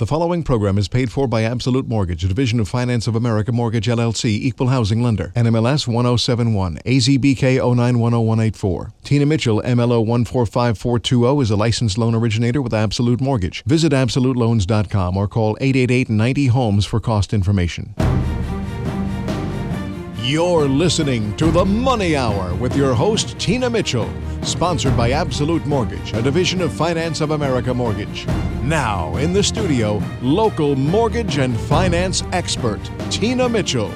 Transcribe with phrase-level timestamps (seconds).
[0.00, 3.52] The following program is paid for by Absolute Mortgage, a division of Finance of America
[3.52, 5.30] Mortgage LLC, equal housing lender.
[5.36, 8.92] NMLS 1071, AZBK 0910184.
[9.04, 13.62] Tina Mitchell, MLO 145420, is a licensed loan originator with Absolute Mortgage.
[13.64, 17.94] Visit AbsoluteLoans.com or call 888 90 Homes for cost information.
[20.30, 24.08] You're listening to The Money Hour with your host, Tina Mitchell,
[24.42, 28.28] sponsored by Absolute Mortgage, a division of Finance of America Mortgage.
[28.62, 32.78] Now, in the studio, local mortgage and finance expert,
[33.10, 33.92] Tina Mitchell.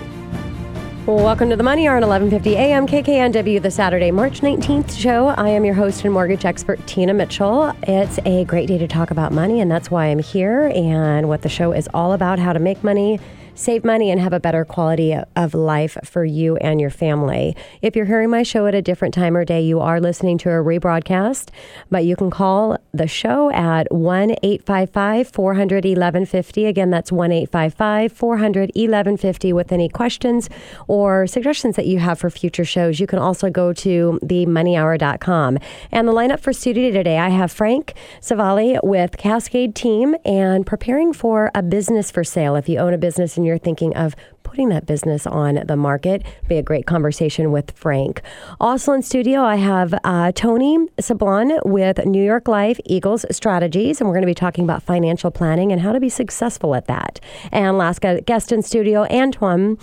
[1.07, 5.29] Welcome to the Money Hour on 1150 AM KKNW, the Saturday, March 19th show.
[5.29, 7.73] I am your host and mortgage expert, Tina Mitchell.
[7.85, 11.43] It's a great day to talk about money, and that's why I'm here and what
[11.43, 13.21] the show is all about how to make money
[13.55, 17.57] save money and have a better quality of life for you and your family.
[17.83, 20.51] If you're hearing my show at a different time or day, you are listening to
[20.51, 21.51] a rebroadcast,
[21.91, 26.67] but you can call the show at 1 855 400 1150.
[26.67, 30.51] Again, that's 1 855 400 1150 with any questions
[30.89, 32.99] or suggestions that you have for future shows.
[32.99, 35.59] You can also go to themoneyhour.com.
[35.93, 41.13] And the lineup for studio today, I have Frank Savali with Cascade Team and preparing
[41.13, 42.57] for a business for sale.
[42.57, 46.23] If you own a business and you're thinking of putting that business on the market.
[46.47, 48.23] Be a great conversation with Frank.
[48.61, 54.09] Also in studio, I have uh, Tony Sablon with New York Life Eagles Strategies, and
[54.09, 57.19] we're going to be talking about financial planning and how to be successful at that.
[57.51, 59.77] And last guest in studio, Antoine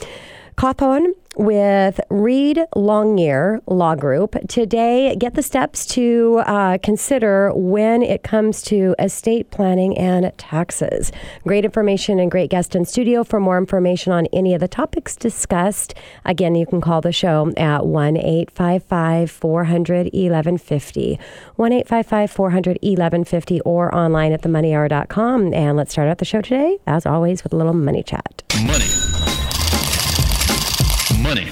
[0.62, 4.36] Cauthorn with Reed Longyear Law Group.
[4.48, 11.12] Today, get the steps to uh, consider when it comes to estate planning and taxes.
[11.48, 13.24] Great information and great guest in studio.
[13.24, 15.96] For more information on any of the topics discussed,
[16.26, 21.20] again, you can call the show at 1 855 400 1150.
[21.56, 25.56] 1 855 400 1150 or online at themoneyhour.com.
[25.56, 28.44] And let's start out the show today, as always, with a little money chat.
[28.64, 29.01] Money
[31.34, 31.50] money.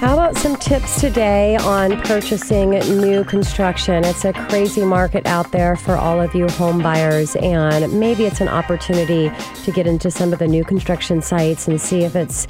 [0.00, 4.04] How about some tips today on purchasing new construction?
[4.04, 8.40] It's a crazy market out there for all of you home buyers, and maybe it's
[8.40, 9.30] an opportunity
[9.62, 12.48] to get into some of the new construction sites and see if it's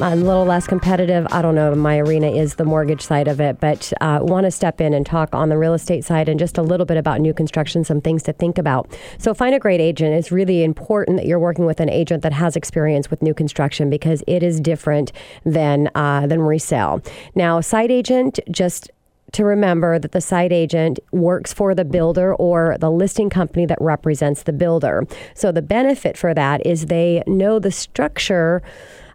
[0.00, 1.26] a little less competitive.
[1.32, 1.74] I don't know.
[1.74, 5.04] My arena is the mortgage side of it, but uh, want to step in and
[5.04, 8.00] talk on the real estate side and just a little bit about new construction, some
[8.00, 8.96] things to think about.
[9.18, 10.14] So find a great agent.
[10.14, 13.90] It's really important that you're working with an agent that has experience with new construction
[13.90, 15.10] because it is different
[15.44, 17.02] than uh, than resale.
[17.34, 18.90] Now, site agent just
[19.32, 23.78] to remember that the site agent works for the builder or the listing company that
[23.80, 25.06] represents the builder.
[25.34, 28.62] So the benefit for that is they know the structure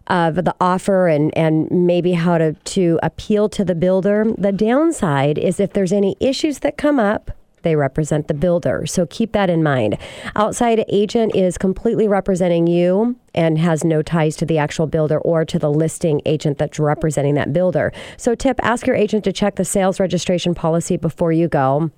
[0.08, 4.26] of the offer and, and maybe how to, to appeal to the builder.
[4.36, 7.30] The downside is if there's any issues that come up,
[7.64, 8.86] they represent the builder.
[8.86, 9.98] So keep that in mind.
[10.36, 15.44] Outside agent is completely representing you and has no ties to the actual builder or
[15.46, 17.92] to the listing agent that's representing that builder.
[18.16, 21.90] So tip ask your agent to check the sales registration policy before you go.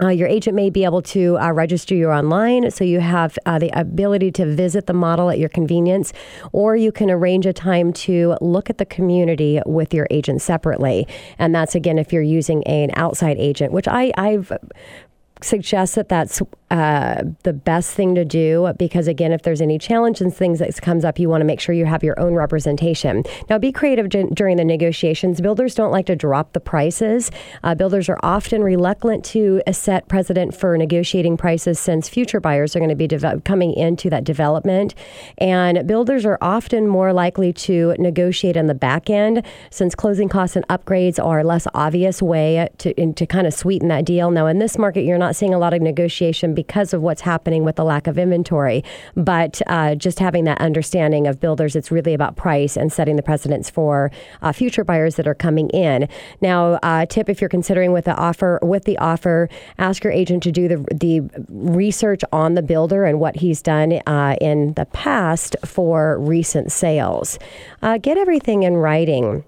[0.00, 3.58] Uh, your agent may be able to uh, register you online, so you have uh,
[3.58, 6.12] the ability to visit the model at your convenience,
[6.52, 11.06] or you can arrange a time to look at the community with your agent separately.
[11.38, 14.50] And that's again if you're using a, an outside agent, which I, I've
[15.42, 16.40] suggest that that's
[16.72, 20.74] uh, the best thing to do because again if there's any challenge and things that
[20.80, 23.22] comes up you want to make sure you have your own representation.
[23.50, 25.42] Now be creative d- during the negotiations.
[25.42, 27.30] Builders don't like to drop the prices.
[27.62, 32.78] Uh, builders are often reluctant to set precedent for negotiating prices since future buyers are
[32.78, 33.08] going to be
[33.44, 34.94] coming into that development.
[35.36, 40.56] And builders are often more likely to negotiate on the back end since closing costs
[40.56, 44.30] and upgrades are a less obvious way to, to kind of sweeten that deal.
[44.30, 47.64] Now in this market you're not seeing a lot of negotiation because of what's happening
[47.64, 48.84] with the lack of inventory.
[49.16, 53.22] But uh, just having that understanding of builders, it's really about price and setting the
[53.22, 54.10] precedents for
[54.42, 56.08] uh, future buyers that are coming in.
[56.40, 59.48] Now, uh, tip if you're considering with the offer, with the offer,
[59.78, 64.00] ask your agent to do the the research on the builder and what he's done
[64.06, 67.38] uh, in the past for recent sales.
[67.82, 69.44] Uh, get everything in writing.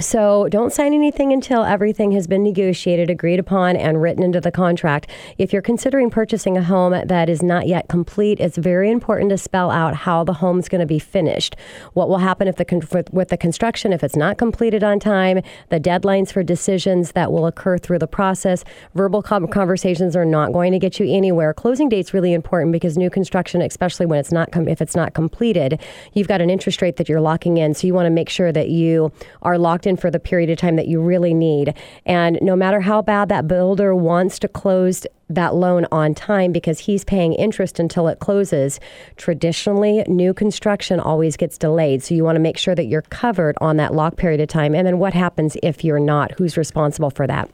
[0.00, 4.50] So don't sign anything until everything has been negotiated, agreed upon, and written into the
[4.50, 5.06] contract.
[5.36, 9.38] If you're considering purchasing a home that is not yet complete, it's very important to
[9.38, 11.56] spell out how the home's going to be finished.
[11.92, 15.42] What will happen if the con- with the construction if it's not completed on time,
[15.68, 18.64] the deadlines for decisions that will occur through the process.
[18.94, 21.52] Verbal com- conversations are not going to get you anywhere.
[21.52, 25.12] Closing date's really important because new construction, especially when it's not com- if it's not
[25.12, 25.78] completed,
[26.14, 28.50] you've got an interest rate that you're locking in, so you want to make sure
[28.52, 29.12] that you
[29.42, 31.74] are locked locked in for the period of time that you really need.
[32.06, 36.78] And no matter how bad that builder wants to close that loan on time because
[36.78, 38.78] he's paying interest until it closes.
[39.16, 42.02] Traditionally, new construction always gets delayed.
[42.02, 44.74] So you want to make sure that you're covered on that lock period of time.
[44.74, 46.32] And then what happens if you're not?
[46.32, 47.50] Who's responsible for that?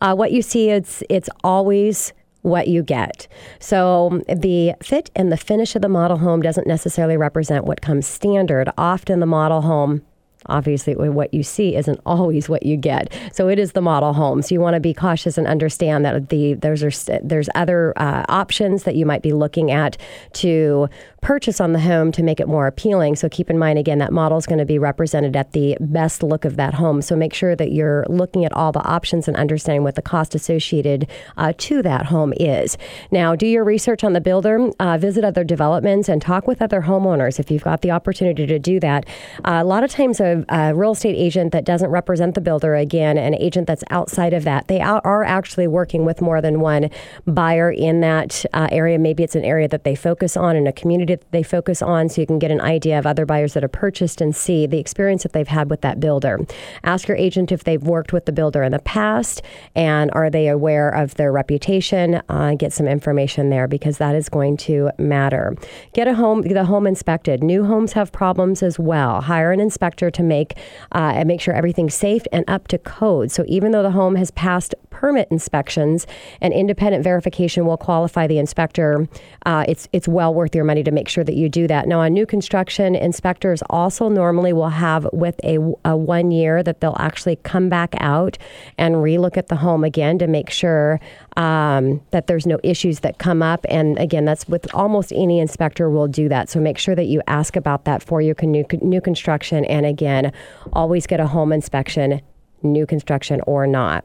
[0.00, 3.28] Uh, what you see, it's it's always what you get.
[3.60, 8.06] So the fit and the finish of the model home doesn't necessarily represent what comes
[8.06, 8.68] standard.
[8.76, 10.02] Often the model home
[10.46, 13.12] obviously what you see isn't always what you get.
[13.32, 14.42] So it is the model home.
[14.42, 18.84] So you want to be cautious and understand that the there's there's other uh, options
[18.84, 19.96] that you might be looking at
[20.34, 20.88] to
[21.20, 23.16] purchase on the home to make it more appealing.
[23.16, 26.22] So keep in mind again that model is going to be represented at the best
[26.22, 27.00] look of that home.
[27.00, 30.34] So make sure that you're looking at all the options and understanding what the cost
[30.34, 32.76] associated uh, to that home is.
[33.10, 36.82] Now do your research on the builder uh, visit other developments and talk with other
[36.82, 39.06] homeowners if you've got the opportunity to do that.
[39.44, 43.18] Uh, a lot of times a, real estate agent that doesn't represent the builder again,
[43.18, 46.90] an agent that's outside of that, they are actually working with more than one
[47.26, 48.98] buyer in that uh, area.
[48.98, 52.08] Maybe it's an area that they focus on and a community that they focus on,
[52.08, 54.78] so you can get an idea of other buyers that have purchased and see the
[54.78, 56.38] experience that they've had with that builder.
[56.84, 59.42] Ask your agent if they've worked with the builder in the past
[59.74, 62.22] and are they aware of their reputation.
[62.28, 65.56] Uh, get some information there because that is going to matter.
[65.94, 67.42] Get a home, the home inspected.
[67.42, 69.20] New homes have problems as well.
[69.20, 70.56] Hire an inspector to make
[70.94, 73.30] uh, and make sure everything's safe and up to code.
[73.30, 76.06] So even though the home has passed permit inspections,
[76.40, 79.08] an independent verification will qualify the inspector.
[79.44, 81.88] Uh, it's it's well worth your money to make sure that you do that.
[81.88, 86.80] Now, on new construction, inspectors also normally will have with a, a one year that
[86.80, 88.38] they'll actually come back out
[88.78, 91.00] and relook at the home again to make sure
[91.36, 93.64] um, that there's no issues that come up.
[93.68, 96.48] And again, that's with almost any inspector will do that.
[96.48, 99.64] So make sure that you ask about that for your new, new construction.
[99.64, 100.32] And again,
[100.72, 102.20] always get a home inspection,
[102.62, 104.04] new construction or not.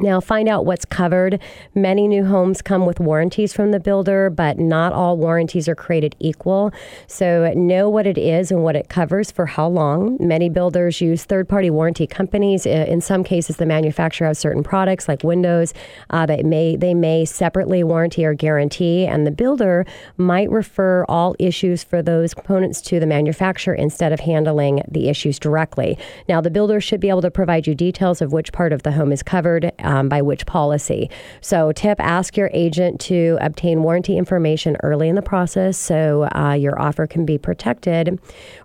[0.00, 1.40] Now, find out what's covered.
[1.72, 6.16] Many new homes come with warranties from the builder, but not all warranties are created
[6.18, 6.72] equal.
[7.06, 10.16] So, know what it is and what it covers for how long.
[10.18, 12.66] Many builders use third party warranty companies.
[12.66, 15.72] In some cases, the manufacturer has certain products like windows
[16.10, 19.86] uh, that may, they may separately warranty or guarantee, and the builder
[20.16, 25.38] might refer all issues for those components to the manufacturer instead of handling the issues
[25.38, 25.96] directly.
[26.28, 28.90] Now, the builder should be able to provide you details of which part of the
[28.90, 31.10] home is covered um, by which policy.
[31.40, 36.52] So, tip ask your agent to obtain warranty information early in the process so uh,
[36.52, 38.18] your offer can be protected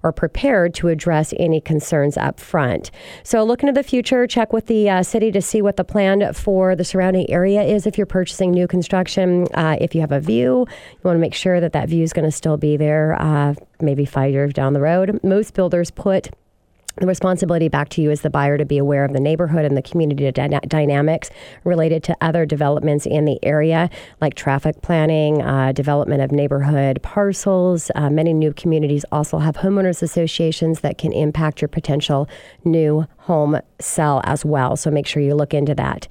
[0.04, 2.92] or prepared to address any concerns up front.
[3.24, 6.34] So, look into the future, check with the uh, city to see what the plan
[6.34, 9.48] for the surrounding area is if you're purchasing new construction.
[9.54, 12.14] Uh, if you have a view, you want to make sure that that view is
[12.14, 15.20] going to still be there uh, maybe five years down the road.
[15.24, 16.30] Most builders put
[17.00, 19.76] the responsibility back to you as the buyer to be aware of the neighborhood and
[19.76, 21.30] the community dyna- dynamics
[21.64, 23.90] related to other developments in the area,
[24.22, 27.92] like traffic planning, uh, development of neighborhood parcels.
[27.96, 32.28] Uh, many new communities also have homeowners associations that can impact your potential
[32.64, 34.76] new home sell as well.
[34.76, 36.08] So make sure you look into that.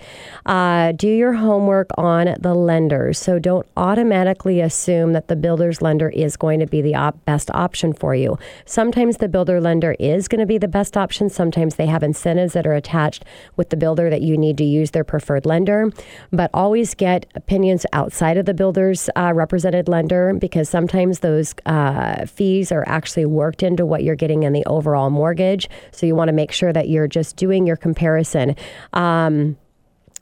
[0.47, 3.19] Uh, do your homework on the lenders.
[3.19, 7.50] So don't automatically assume that the builder's lender is going to be the op- best
[7.53, 8.38] option for you.
[8.65, 11.29] Sometimes the builder lender is going to be the best option.
[11.29, 13.25] Sometimes they have incentives that are attached
[13.56, 15.91] with the builder that you need to use their preferred lender.
[16.32, 22.27] But always get opinions outside of the builder's uh, represented lender because sometimes those uh,
[22.27, 25.69] fees are actually worked into what you're getting in the overall mortgage.
[25.91, 28.56] So you want to make sure that you're just doing your comparison.
[28.93, 29.56] Um,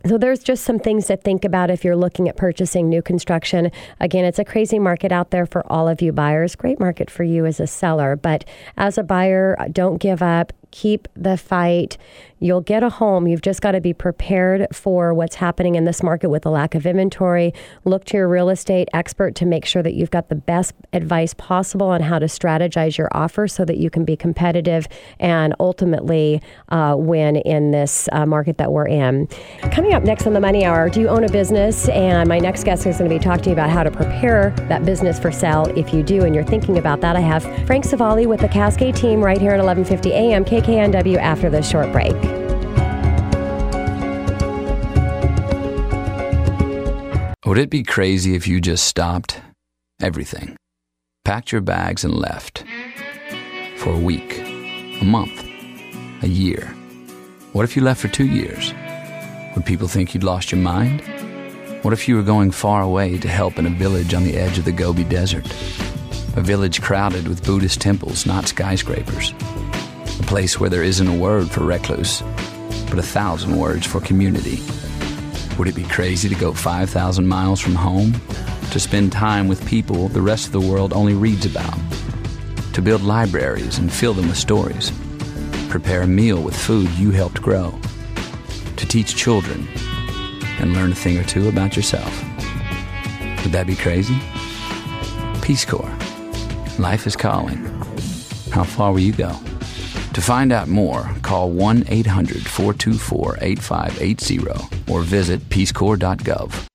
[0.06, 3.72] so there's just some things to think about if you're looking at purchasing new construction.
[3.98, 6.54] Again, it's a crazy market out there for all of you buyers.
[6.54, 8.44] Great market for you as a seller, but
[8.76, 11.96] as a buyer, don't give up keep the fight.
[12.38, 13.26] You'll get a home.
[13.26, 16.74] You've just got to be prepared for what's happening in this market with the lack
[16.74, 17.54] of inventory.
[17.84, 21.32] Look to your real estate expert to make sure that you've got the best advice
[21.32, 24.86] possible on how to strategize your offer so that you can be competitive
[25.18, 29.28] and ultimately uh, win in this uh, market that we're in.
[29.72, 31.88] Coming up next on the Money Hour, do you own a business?
[31.88, 34.50] And my next guest is going to be talking to you about how to prepare
[34.68, 37.16] that business for sale if you do and you're thinking about that.
[37.16, 40.44] I have Frank Savali with the Cascade team right here at 1150 AM.
[40.44, 42.25] KKNW after this short break.
[47.46, 49.40] Would it be crazy if you just stopped
[50.02, 50.56] everything,
[51.24, 52.64] packed your bags, and left?
[53.76, 55.44] For a week, a month,
[56.24, 56.66] a year.
[57.52, 58.74] What if you left for two years?
[59.54, 61.02] Would people think you'd lost your mind?
[61.82, 64.58] What if you were going far away to help in a village on the edge
[64.58, 65.46] of the Gobi Desert?
[66.34, 69.30] A village crowded with Buddhist temples, not skyscrapers.
[70.18, 72.22] A place where there isn't a word for recluse,
[72.90, 74.58] but a thousand words for community.
[75.58, 78.12] Would it be crazy to go 5,000 miles from home?
[78.72, 81.78] To spend time with people the rest of the world only reads about?
[82.74, 84.92] To build libraries and fill them with stories?
[85.70, 87.78] Prepare a meal with food you helped grow?
[88.76, 89.66] To teach children
[90.58, 92.12] and learn a thing or two about yourself?
[93.42, 94.18] Would that be crazy?
[95.40, 95.96] Peace Corps.
[96.78, 97.64] Life is calling.
[98.50, 99.34] How far will you go?
[100.16, 106.66] To find out more, call 1 800 424 8580 or visit peacecorps.gov.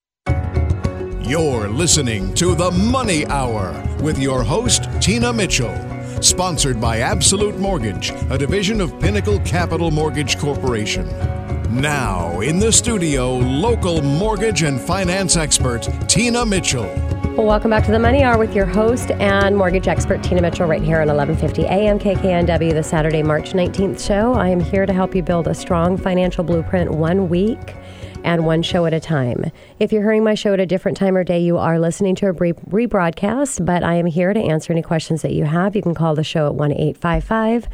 [1.27, 5.75] You're listening to The Money Hour with your host, Tina Mitchell.
[6.21, 11.07] Sponsored by Absolute Mortgage, a division of Pinnacle Capital Mortgage Corporation.
[11.71, 17.10] Now, in the studio, local mortgage and finance expert, Tina Mitchell.
[17.41, 20.81] Welcome back to the Money Hour with your host and mortgage expert Tina Mitchell right
[20.81, 24.33] here on 1150 AM KKNW, the Saturday, March 19th show.
[24.33, 27.75] I am here to help you build a strong financial blueprint one week
[28.23, 29.51] and one show at a time.
[29.79, 32.27] If you're hearing my show at a different time or day, you are listening to
[32.27, 35.75] a re- rebroadcast, but I am here to answer any questions that you have.
[35.75, 37.67] You can call the show at 1 855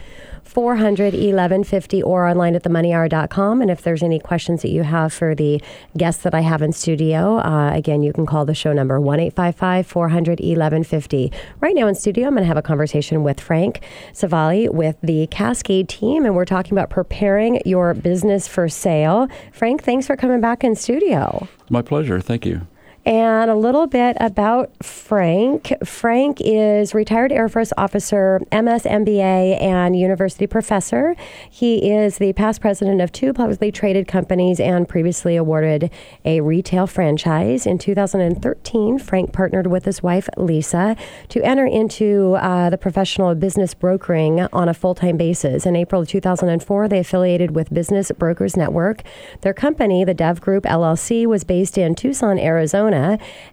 [0.48, 3.62] 400 1150 or online at themoneyhour.com.
[3.62, 5.62] And if there's any questions that you have for the
[5.98, 9.20] guests that I have in studio, uh, again, you can call the show number 1
[9.20, 11.32] 855 400 1150.
[11.60, 15.28] Right now in studio, I'm going to have a conversation with Frank Savali with the
[15.28, 19.28] Cascade team, and we're talking about preparing your business for sale.
[19.52, 21.48] Frank, thanks for coming back in studio.
[21.70, 22.22] My pleasure.
[22.22, 22.68] Thank you.
[23.08, 25.72] And a little bit about Frank.
[25.86, 31.16] Frank is retired Air Force officer, MS, MBA, and university professor.
[31.50, 35.90] He is the past president of two publicly traded companies and previously awarded
[36.26, 37.66] a retail franchise.
[37.66, 40.98] In 2013, Frank partnered with his wife, Lisa,
[41.30, 45.66] to enter into uh, the professional business brokering on a full time basis.
[45.66, 49.04] In April of 2004, they affiliated with Business Brokers Network.
[49.44, 52.97] Their company, the Dev Group LLC, was based in Tucson, Arizona.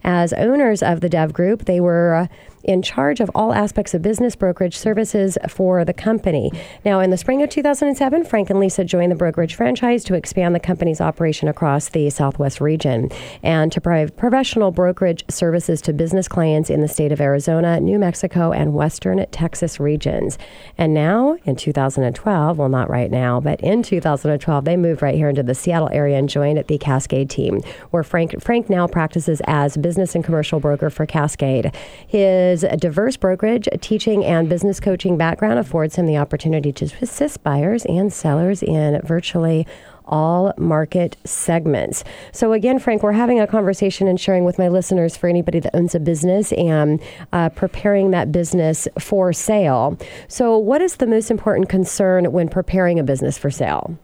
[0.03, 2.27] As owners of the Dev Group, they were uh,
[2.65, 6.51] in charge of all aspects of business brokerage services for the company.
[6.85, 10.55] Now, in the spring of 2007, Frank and Lisa joined the brokerage franchise to expand
[10.55, 13.11] the company's operation across the Southwest region
[13.43, 17.99] and to provide professional brokerage services to business clients in the state of Arizona, New
[17.99, 20.39] Mexico, and Western Texas regions.
[20.79, 25.29] And now, in 2012, well, not right now, but in 2012, they moved right here
[25.29, 29.77] into the Seattle area and joined the Cascade team, where Frank Frank now practices as
[29.77, 31.75] business and commercial broker for Cascade.
[32.07, 37.43] His a diverse brokerage, teaching, and business coaching background affords him the opportunity to assist
[37.43, 39.67] buyers and sellers in virtually
[40.07, 42.05] all market segments.
[42.33, 45.75] So, again, Frank, we're having a conversation and sharing with my listeners for anybody that
[45.75, 47.01] owns a business and
[47.33, 49.99] uh, preparing that business for sale.
[50.29, 53.99] So, what is the most important concern when preparing a business for sale?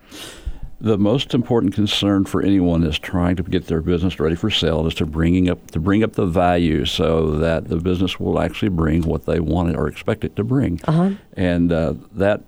[0.81, 4.87] The most important concern for anyone is trying to get their business ready for sale
[4.87, 8.71] is to bringing up to bring up the value so that the business will actually
[8.71, 11.11] bring what they want or expect it to bring, uh-huh.
[11.35, 12.43] and uh, that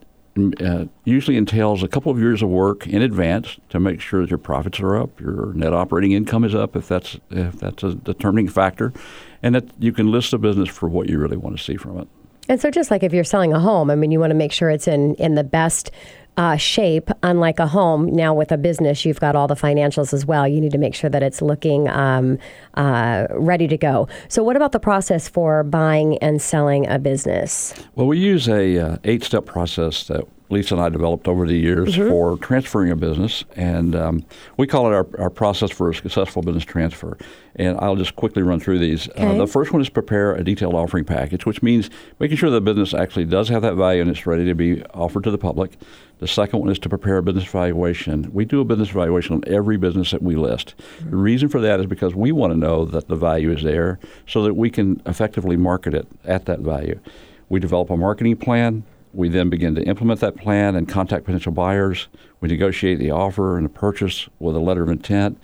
[0.60, 4.30] uh, usually entails a couple of years of work in advance to make sure that
[4.30, 7.94] your profits are up, your net operating income is up if that's if that's a
[7.94, 8.94] determining factor,
[9.42, 11.98] and that you can list a business for what you really want to see from
[11.98, 12.08] it.
[12.48, 14.52] And so, just like if you're selling a home, I mean, you want to make
[14.52, 15.90] sure it's in in the best
[16.36, 18.06] uh, shape, unlike a home.
[18.06, 20.48] Now, with a business, you've got all the financials as well.
[20.48, 22.38] You need to make sure that it's looking um,
[22.74, 24.08] uh, ready to go.
[24.28, 27.74] So, what about the process for buying and selling a business?
[27.94, 31.56] Well, we use a uh, eight step process that Lisa and I developed over the
[31.56, 32.09] years mm-hmm.
[32.11, 34.25] for transferring a business, and um,
[34.59, 37.16] we call it our, our process for a successful business transfer.
[37.56, 39.09] And I'll just quickly run through these.
[39.11, 39.26] Okay.
[39.26, 41.90] Uh, the first one is prepare a detailed offering package, which means
[42.21, 45.25] making sure the business actually does have that value and it's ready to be offered
[45.25, 45.73] to the public.
[46.18, 48.30] The second one is to prepare a business valuation.
[48.32, 50.75] We do a business valuation on every business that we list.
[50.76, 51.11] Mm-hmm.
[51.11, 53.99] The reason for that is because we want to know that the value is there
[54.26, 57.00] so that we can effectively market it at that value.
[57.49, 61.52] We develop a marketing plan we then begin to implement that plan and contact potential
[61.52, 62.09] buyers.
[62.40, 65.40] We negotiate the offer and the purchase with a letter of intent.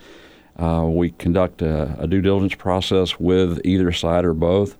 [0.56, 4.76] Uh, we conduct a, a, due diligence process with either side or both,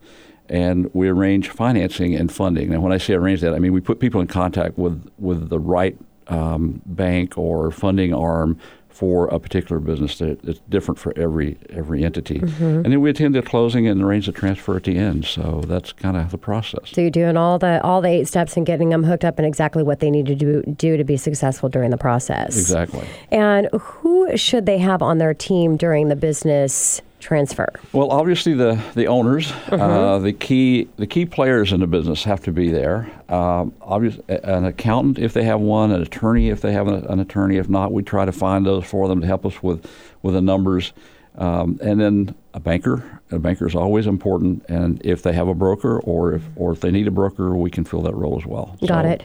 [0.48, 2.72] and we arrange financing and funding.
[2.72, 5.50] And when I say arrange that, I mean we put people in contact with, with
[5.50, 8.58] the right um, bank or funding arm
[8.98, 12.40] for a particular business that it's different for every every entity.
[12.40, 12.64] Mm-hmm.
[12.64, 15.24] And then we attend the closing and arrange the transfer at the end.
[15.24, 16.90] So that's kind of the process.
[16.90, 19.46] So you're doing all the all the eight steps and getting them hooked up and
[19.46, 22.58] exactly what they need to do do to be successful during the process.
[22.58, 23.06] Exactly.
[23.30, 27.68] And who should they have on their team during the business transfer?
[27.92, 30.24] Well, obviously the the owners, uh, Mm-hmm.
[30.24, 33.10] the key the key players in the business have to be there.
[33.28, 37.20] Um, obviously, an accountant if they have one, an attorney if they have an, an
[37.20, 37.56] attorney.
[37.56, 39.86] If not, we try to find those for them to help us with
[40.22, 40.92] with the numbers.
[41.36, 43.20] Um, and then a banker.
[43.30, 46.80] A banker is always important, and if they have a broker or if or if
[46.80, 48.76] they need a broker, we can fill that role as well.
[48.86, 49.24] Got So- it.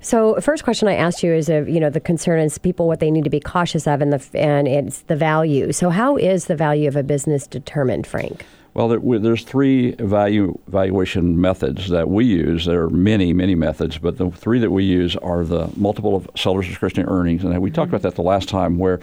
[0.00, 3.00] So, first question I asked you is of you know the concern is people what
[3.00, 5.72] they need to be cautious of, and the and it's the value.
[5.72, 8.44] So, how is the value of a business determined, Frank?
[8.72, 12.66] Well, there, we- there's three value valuation methods that we use.
[12.66, 16.30] There are many, many methods, but the three that we use are the multiple of
[16.36, 19.00] seller's discretionary earnings, and we talked about that the last time, where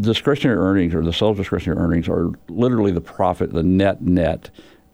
[0.00, 4.50] discretionary earnings or the seller's discretionary earnings are literally the profit, the net net,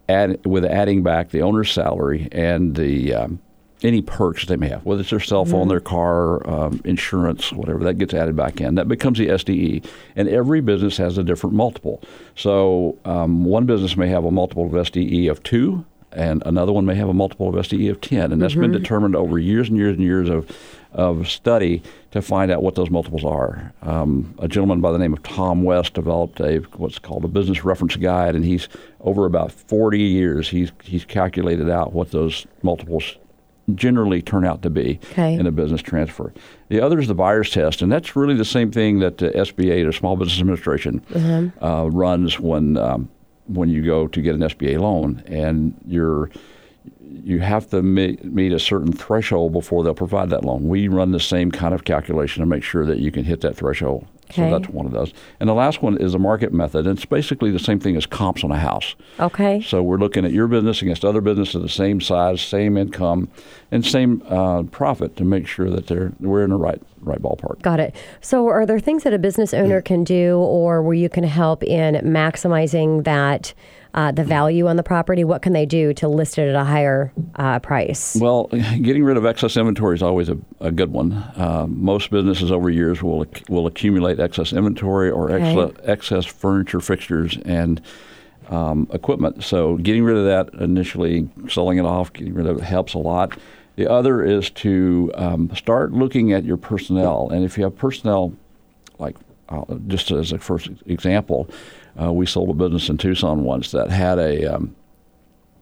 [0.09, 3.39] add, with adding back the owner's salary and the um,
[3.83, 7.85] any perks they may have, whether it's their cell phone, their car, um, insurance, whatever,
[7.85, 8.75] that gets added back in.
[8.75, 9.87] That becomes the SDE.
[10.17, 12.03] And every business has a different multiple.
[12.35, 16.87] So um, one business may have a multiple of SDE of two, and another one
[16.87, 18.33] may have a multiple of SDE of 10.
[18.33, 20.51] And that's been determined over years and years and years of,
[20.93, 21.83] of study
[22.13, 23.73] to find out what those multiples are.
[23.83, 27.63] Um, a gentleman by the name of Tom West developed a what's called a business
[27.63, 28.69] reference guide, and he's
[29.01, 33.17] over about 40 years, he's, he's calculated out what those multiples
[33.75, 35.35] generally turn out to be Okay.
[35.35, 36.33] in a business transfer.
[36.69, 39.85] The other is the buyer's test, and that's really the same thing that the SBA,
[39.87, 41.03] the Small Business Administration,
[41.63, 43.09] uh, runs when um,
[43.47, 46.31] when you go to get an SBA loan, and you're
[47.11, 50.69] you have to meet, meet a certain threshold before they'll provide that loan.
[50.69, 53.57] We run the same kind of calculation to make sure that you can hit that
[53.57, 54.07] threshold.
[54.31, 54.51] Okay.
[54.51, 55.15] So that's one of those.
[55.41, 56.87] And the last one is a market method.
[56.87, 58.95] And it's basically the same thing as comps on a house.
[59.19, 59.63] Okay.
[59.63, 63.31] So we're looking at your business against other businesses of the same size, same income,
[63.71, 67.63] and same uh, profit to make sure that they're we're in the right right ballpark.
[67.63, 67.95] Got it.
[68.21, 71.63] So, are there things that a business owner can do, or where you can help
[71.63, 73.55] in maximizing that
[73.95, 75.25] uh, the value on the property?
[75.25, 78.17] What can they do to list it at a higher uh, price?
[78.21, 78.45] Well,
[78.83, 81.13] getting rid of excess inventory is always a, a good one.
[81.37, 85.51] Uh, most businesses over years will will accumulate excess inventory or Okay.
[85.51, 87.81] excess, excess furniture, fixtures, and
[88.49, 89.45] um, equipment.
[89.45, 92.99] So getting rid of that initially, selling it off, getting rid of it helps a
[92.99, 93.37] lot.
[93.77, 98.33] The other is to um, start looking at your personnel, and if you have personnel
[98.99, 99.17] like
[99.51, 101.49] uh, just as a first example,
[102.01, 104.75] uh, we sold a business in Tucson once that had a um,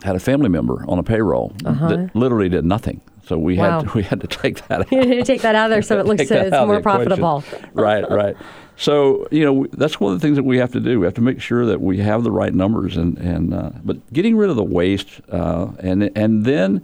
[0.03, 3.01] had a family member on a payroll that literally did nothing.
[3.25, 3.69] So we Uh-huh.
[3.69, 3.81] Wow.
[3.85, 4.93] had we had to take that out.
[4.93, 7.43] you to take that out of there so it looks it's more profitable.
[7.75, 8.37] right, right.
[8.77, 11.01] So you know that's one of the things that we have to do.
[11.01, 14.13] We have to make sure that we have the right numbers, and and uh, but
[14.13, 16.83] getting rid of the waste, uh, and and then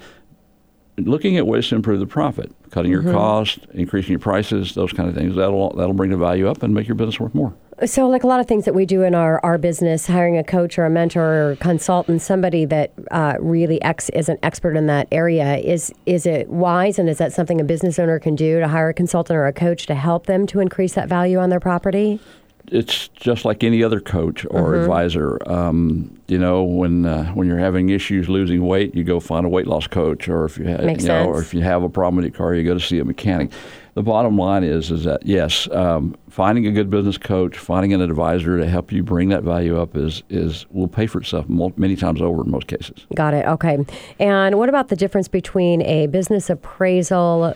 [0.98, 3.06] looking at ways to improve the profit, cutting Mm-hmm.
[3.08, 5.36] your cost, increasing your prices, those kind of things.
[5.36, 7.54] That'll that'll bring the value up and make your business worth more.
[7.84, 10.44] So, like a lot of things that we do in our, our business, hiring a
[10.44, 14.86] coach or a mentor or consultant, somebody that uh, really ex- is an expert in
[14.86, 18.60] that area, is is it wise and is that something a business owner can do
[18.60, 21.50] to hire a consultant or a coach to help them to increase that value on
[21.50, 22.20] their property?
[22.68, 24.82] it's just like any other coach or Mm-hmm.
[24.82, 25.36] advisor.
[25.50, 29.48] Um, you know, when uh, when you're having issues losing weight, you go find a
[29.48, 32.16] weight loss coach, or if you ha- you know, or if you have a problem
[32.16, 33.50] with your car, you go to see a mechanic.
[33.94, 38.00] The bottom line is is that yes, um, finding a good business coach, finding an
[38.00, 41.74] advisor to help you bring that value up is is will pay for itself mul-
[41.76, 43.06] many times over in most cases.
[43.14, 43.46] Got it.
[43.46, 43.84] Okay.
[44.18, 47.54] And what about the difference between a business appraisal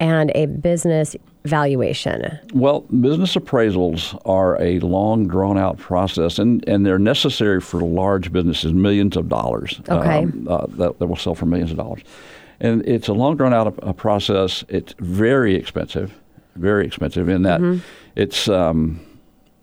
[0.00, 2.38] and a business valuation?
[2.52, 8.32] Well, business appraisals are a long, drawn out process, and, and they're necessary for large
[8.32, 10.24] businesses, millions of dollars Okay.
[10.24, 12.02] um, uh, that, that will sell for millions of dollars.
[12.60, 14.64] And it's a long, drawn out uh, process.
[14.68, 16.14] It's very expensive,
[16.54, 17.80] very expensive in that Mm-hmm.
[18.14, 19.00] it's, um,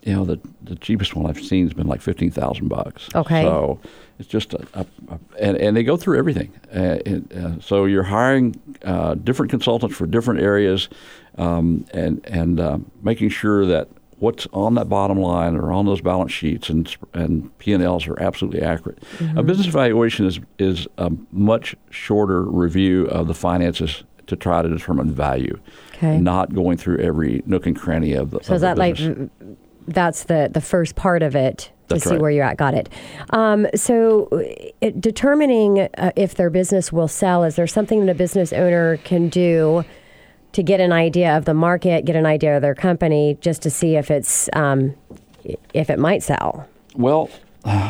[0.04, 3.08] you know, the, the cheapest one I've seen has been like 15000 bucks.
[3.16, 3.42] Okay.
[3.42, 3.80] So
[4.20, 6.52] it's just a, a, a and, and they go through everything.
[6.76, 10.90] Uh, it, uh, so you're hiring uh, different consultants for different areas,
[11.38, 13.88] um, and and uh, making sure that
[14.20, 18.08] what's on that bottom line or on those balance sheets and and P and Ls
[18.08, 19.02] are absolutely accurate.
[19.36, 24.70] A business evaluation is is a much shorter review of the finances to try to
[24.70, 25.60] determine value,
[25.96, 26.18] Okay.
[26.18, 28.40] not going through every nook and cranny of the.
[28.44, 28.98] So of is that like
[29.88, 31.58] that's the the first part of it
[31.90, 32.22] to That's see right.
[32.22, 32.56] where you're at?
[32.56, 32.88] Got it.
[33.32, 34.30] Um, so,
[34.80, 38.96] it, determining uh, if their business will sell is there something that a business owner
[39.04, 39.84] can do
[40.54, 43.70] to get an idea of the market, get an idea of their company, just to
[43.70, 44.96] see if it's um,
[45.74, 46.68] if it might sell?
[46.96, 47.30] Well,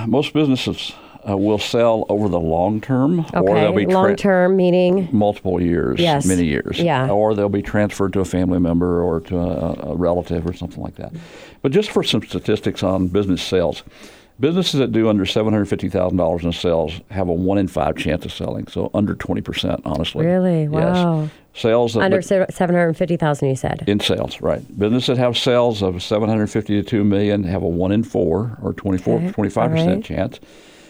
[0.08, 0.94] most businesses
[1.28, 5.08] uh, will sell over the long term, or they'll be tra- long term meaning.
[5.12, 6.26] multiple years, Yes.
[6.26, 7.10] many years, Yeah.
[7.10, 10.82] or they'll be transferred to a family member or to a, a relative or something
[10.84, 11.14] like that.
[11.62, 13.84] But just for some statistics on business sales,
[14.40, 17.68] Businesses that do under seven hundred fifty thousand dollars in sales have a one in
[17.68, 18.66] five chance of selling.
[18.66, 20.26] So under twenty percent, honestly.
[20.26, 20.68] Really?
[20.68, 21.22] Wow.
[21.22, 21.32] Yes.
[21.56, 23.84] Sales Under seven hundred fifty thousand, you said.
[23.88, 24.62] in sales, right?
[24.80, 28.04] Businesses that have sales of seven hundred fifty to two million have a one in
[28.04, 29.32] four or 24, Okay.
[29.32, 29.78] 25 All right.
[29.78, 30.40] percent chance.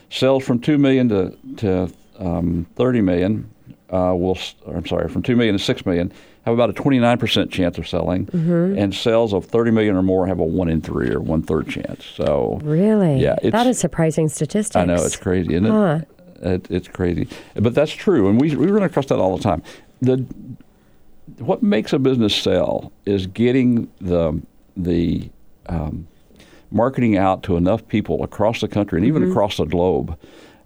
[0.09, 3.49] Sales from two million to to um, thirty million
[3.89, 4.37] uh, will.
[4.67, 6.13] I'm sorry, from two million to six million
[6.45, 8.77] have about a twenty nine percent chance of selling, Mm-hmm.
[8.77, 11.67] and sales of thirty million or more have a one in three or one third
[11.67, 12.05] chance.
[12.05, 13.19] So Really?
[13.19, 14.77] Yeah, that is surprising statistics.
[14.77, 15.69] I know it's crazy, isn't it?
[15.71, 15.99] Huh.
[16.41, 16.67] it?
[16.71, 19.61] It's crazy, but that's true, and we we run across that all the time.
[20.03, 20.25] The
[21.39, 24.41] what makes a business sell is getting the
[24.75, 25.29] the
[25.67, 26.07] um,
[26.71, 29.17] marketing out to enough people across the country and Mm-hmm.
[29.23, 30.17] even across the globe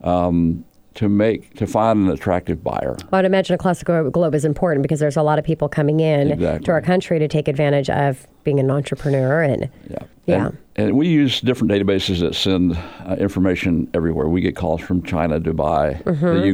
[0.04, 2.98] um, to make to find an attractive buyer.
[3.12, 6.00] I would imagine across the globe is important because there's a lot of people coming
[6.00, 6.66] in Exactly.
[6.66, 9.98] to our country to take advantage of being an entrepreneur and Yeah.
[10.26, 10.46] Yeah.
[10.48, 14.28] And, and we use different databases that send uh, information everywhere.
[14.28, 16.52] We get calls from China, Dubai, the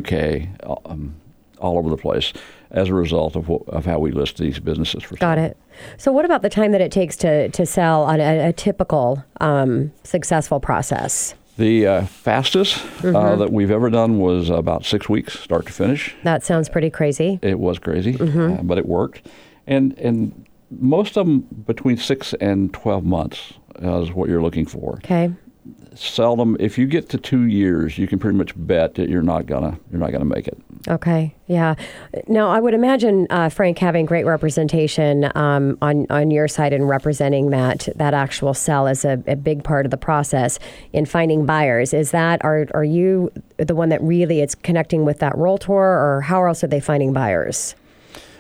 [0.60, 1.16] UK, um,
[1.60, 2.34] all over the place
[2.74, 5.20] as a result of, what, of how we list these businesses for sale.
[5.30, 5.56] got it.
[5.98, 9.24] So what about the time that it takes to, to sell on a, a typical
[9.42, 11.36] um, successful process?
[11.58, 13.16] The uh, fastest Mm-hmm.
[13.16, 16.16] uh, that we've ever done was about six weeks, start to finish.
[16.24, 17.38] That sounds pretty crazy.
[17.42, 18.54] It was crazy, Mm-hmm.
[18.54, 19.28] uh, but it worked.
[19.68, 24.66] And and most of them between six and twelve months uh, is what you're looking
[24.66, 24.96] for.
[24.96, 25.32] Okay.
[25.96, 29.46] Seldom, if you get to two years, you can pretty much bet that you're not
[29.46, 30.58] gonna you're not gonna make it.
[30.90, 31.34] Okay.
[31.48, 31.76] Yeah.
[32.28, 36.90] Now, I would imagine uh, Frank having great representation um, on on your side and
[36.90, 40.60] representing that that actual sell is a, a big part of the process
[40.92, 41.94] in finding buyers.
[41.94, 45.78] Is that are are you the one that really it's connecting with that roll tour
[45.78, 47.76] or how else are they finding buyers?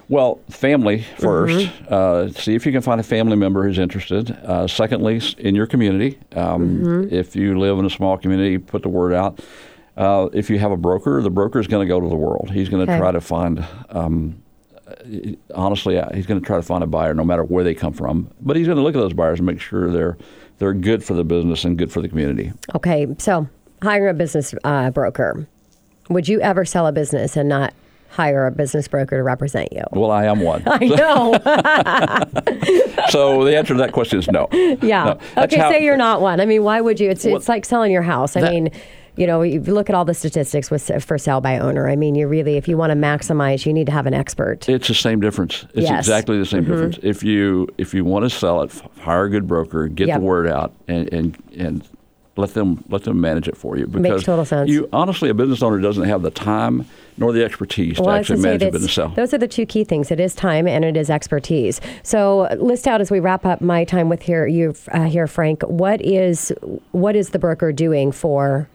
[0.09, 1.93] Well, family 1st Mm-hmm.
[1.93, 4.31] Uh, see if you can find a family member who's interested.
[4.31, 7.13] Uh, secondly, in your community, um, Mm-hmm.
[7.15, 9.39] if you live in a small community, put the word out.
[9.95, 12.49] Uh, if you have a broker, the broker is going to go to the world.
[12.51, 12.99] He's going to Okay.
[12.99, 13.63] try to find.
[13.89, 14.41] Um,
[14.87, 14.93] uh,
[15.55, 17.93] honestly, uh, he's going to try to find a buyer no matter where they come
[17.93, 18.29] from.
[18.41, 20.17] But he's going to look at those buyers and make sure they're
[20.57, 22.51] they're good for the business and good for the community.
[22.75, 23.07] Okay.
[23.19, 23.47] So
[23.81, 25.47] hiring a business uh, broker.
[26.09, 27.73] Would you ever sell a business and not
[28.13, 29.83] hire a business broker to represent you?
[29.91, 30.63] Well, I am one.
[30.67, 31.33] I know.
[33.09, 34.47] so the answer to that question is no.
[34.51, 35.17] Yeah.
[35.35, 36.39] No, okay, how- say you're not one.
[36.39, 37.09] I mean, why would you?
[37.09, 38.35] It's, it's like selling your house.
[38.35, 38.69] I That- mean,
[39.15, 41.87] you know, you look at all the statistics with for sell by owner.
[41.87, 44.67] I mean, you really, if you want to maximize, you need to have an expert.
[44.67, 45.63] It's the same difference.
[45.75, 45.89] It's Yes.
[45.89, 45.99] Mm-hmm.
[45.99, 46.97] exactly the same difference.
[47.03, 48.71] If you if you want to sell it,
[49.01, 50.19] hire a good broker, get Yep.
[50.19, 51.87] the word out, and and and
[52.35, 53.85] let them let them manage it for you.
[53.85, 54.69] Because total sense.
[54.69, 56.85] You honestly, a business owner doesn't have the time
[57.17, 59.13] nor the expertise Well, to actually manage a business.
[59.15, 60.09] Those are the two key things.
[60.09, 61.79] It is time and it is expertise.
[62.01, 65.61] So, list out as we wrap up my time with here you uh, here, Frank.
[65.63, 66.51] What is
[66.91, 68.67] what is the broker doing for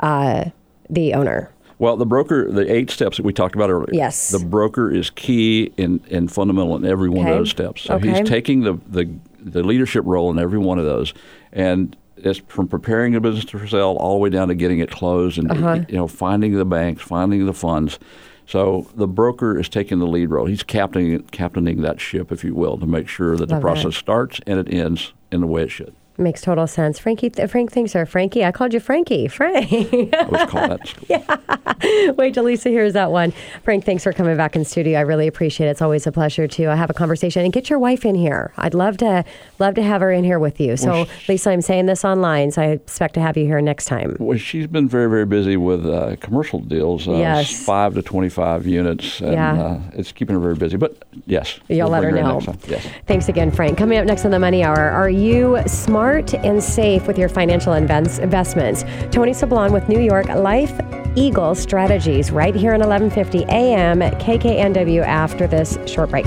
[0.00, 0.46] uh,
[0.88, 1.50] the owner?
[1.78, 3.90] Well, the broker, the eight steps that we talked about earlier.
[3.92, 4.30] Yes.
[4.30, 7.32] The broker is key and, and fundamental in every one Okay.
[7.32, 7.82] of those steps.
[7.82, 8.10] So Okay.
[8.10, 11.12] he's taking the, the, the leadership role in every one of those.
[11.52, 14.90] And it's from preparing the business to sell all the way down to getting it
[14.90, 15.80] closed and Uh-huh.
[15.88, 17.98] you know finding the banks, finding the funds.
[18.46, 20.46] So the broker is taking the lead role.
[20.46, 23.96] He's captaining captaining that ship, if you will, to make sure that Love the process
[23.96, 25.94] starts and it ends in the way it should.
[26.16, 27.00] Makes total sense.
[27.00, 28.06] Frankie, th- Frank thinks her.
[28.06, 29.26] Frankie, I called you Frankie.
[29.34, 29.68] Frank.
[29.72, 30.86] I was called that.
[30.86, 32.14] school.
[32.16, 33.32] Wait till Lisa hears that one.
[33.64, 34.96] Frank, thanks for coming back in studio.
[34.98, 35.70] I really appreciate it.
[35.70, 38.52] It's always a pleasure to uh, have a conversation and get your wife in here.
[38.56, 39.24] I'd love to
[39.58, 40.76] love to have her in here with you.
[40.76, 43.86] So, Well, Lisa, I'm saying this online, so I expect to have you here next
[43.86, 44.16] time.
[44.20, 47.08] Well, she's been very, very busy with uh, commercial deals.
[47.08, 47.64] Uh, Yes.
[47.64, 49.20] Five to 25 units.
[49.20, 49.60] And, Yeah.
[49.60, 50.76] uh, it's keeping her very busy.
[50.76, 50.96] But
[51.26, 51.58] yes.
[51.68, 52.40] You'll we'll let her know.
[52.68, 52.86] Yes.
[53.08, 53.76] Thanks again, Frank.
[53.76, 57.72] Coming up next on the Money Hour, are you smart and safe with your financial
[57.72, 58.84] investments?
[59.10, 60.78] Tony Sablon with New York Life
[61.16, 66.26] Eagle Strategies right here on 1150 AM KKNW after this short break.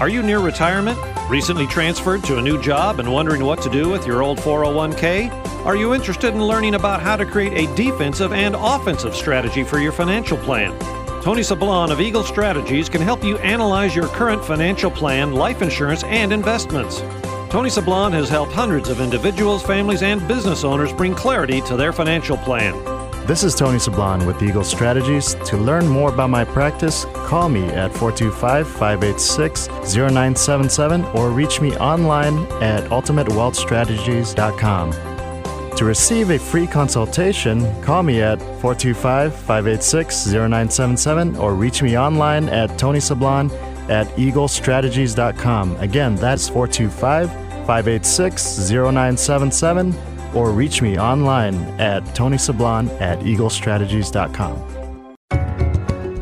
[0.00, 0.98] Are you near retirement?
[1.28, 5.30] Recently transferred to a new job and wondering what to do with your old 401k?
[5.66, 9.78] Are you interested in learning about how to create a defensive and offensive strategy for
[9.78, 10.70] your financial plan?
[11.22, 16.02] Tony Sablon of Eagle Strategies can help you analyze your current financial plan, life insurance,
[16.04, 17.00] and investments.
[17.50, 21.92] Tony Sablon has helped hundreds of individuals, families, and business owners bring clarity to their
[21.92, 22.99] financial plan.
[23.30, 25.36] This is Tony Sablon with Eagle Strategies.
[25.44, 31.76] To learn more about my practice, call me at 425 586 0977 or reach me
[31.76, 35.76] online at ultimatewealthstrategies.com.
[35.76, 42.48] To receive a free consultation, call me at 425 586 0977 or reach me online
[42.48, 43.48] at Tony Sablon
[43.88, 45.76] at eaglestrategies.com.
[45.76, 54.70] Again, that's 425 586 0977 or reach me online at Tony Sablon at eaglestrategies.com.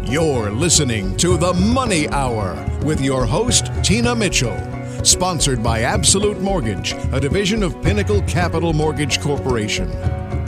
[0.05, 4.57] You're listening to The Money Hour with your host, Tina Mitchell.
[5.05, 9.88] Sponsored by Absolute Mortgage, a division of Pinnacle Capital Mortgage Corporation.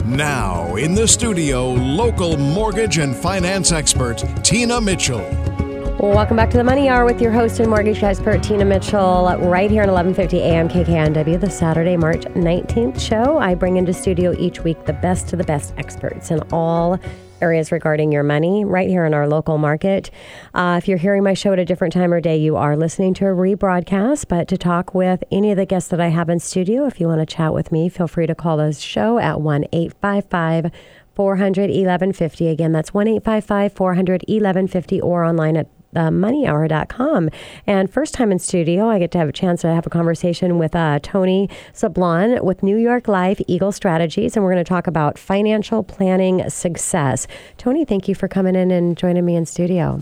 [0.05, 5.21] Now, in the studio, local mortgage and finance expert, Tina Mitchell.
[6.01, 9.69] Welcome back to the Money Hour with your host and mortgage expert Tina Mitchell, right
[9.69, 10.67] here at 11:50 a.m.
[10.67, 13.37] KKNW, the Saturday, March 19th show.
[13.37, 16.99] I bring into studio each week the best of the best experts in all
[17.39, 20.09] areas regarding your money, right here in our local market.
[20.55, 23.13] Uh, if you're hearing my show at a different time or day, you are listening
[23.13, 24.27] to a rebroadcast.
[24.27, 27.09] But to talk with any of the guests that I have in studio, if you
[27.09, 30.25] want to chat with me, feel free to call the show at one eight five
[30.25, 30.71] five.
[31.13, 32.47] 400 1150.
[32.47, 37.29] Again, that's 1 855 400 1150 or online at themoneyhour.com.
[37.67, 40.57] And first time in studio, I get to have a chance to have a conversation
[40.57, 44.87] with uh, Tony Sablon with New York Life Eagle Strategies, and we're going to talk
[44.87, 47.27] about financial planning success.
[47.57, 49.99] Tony, thank you for coming in and joining me in studio.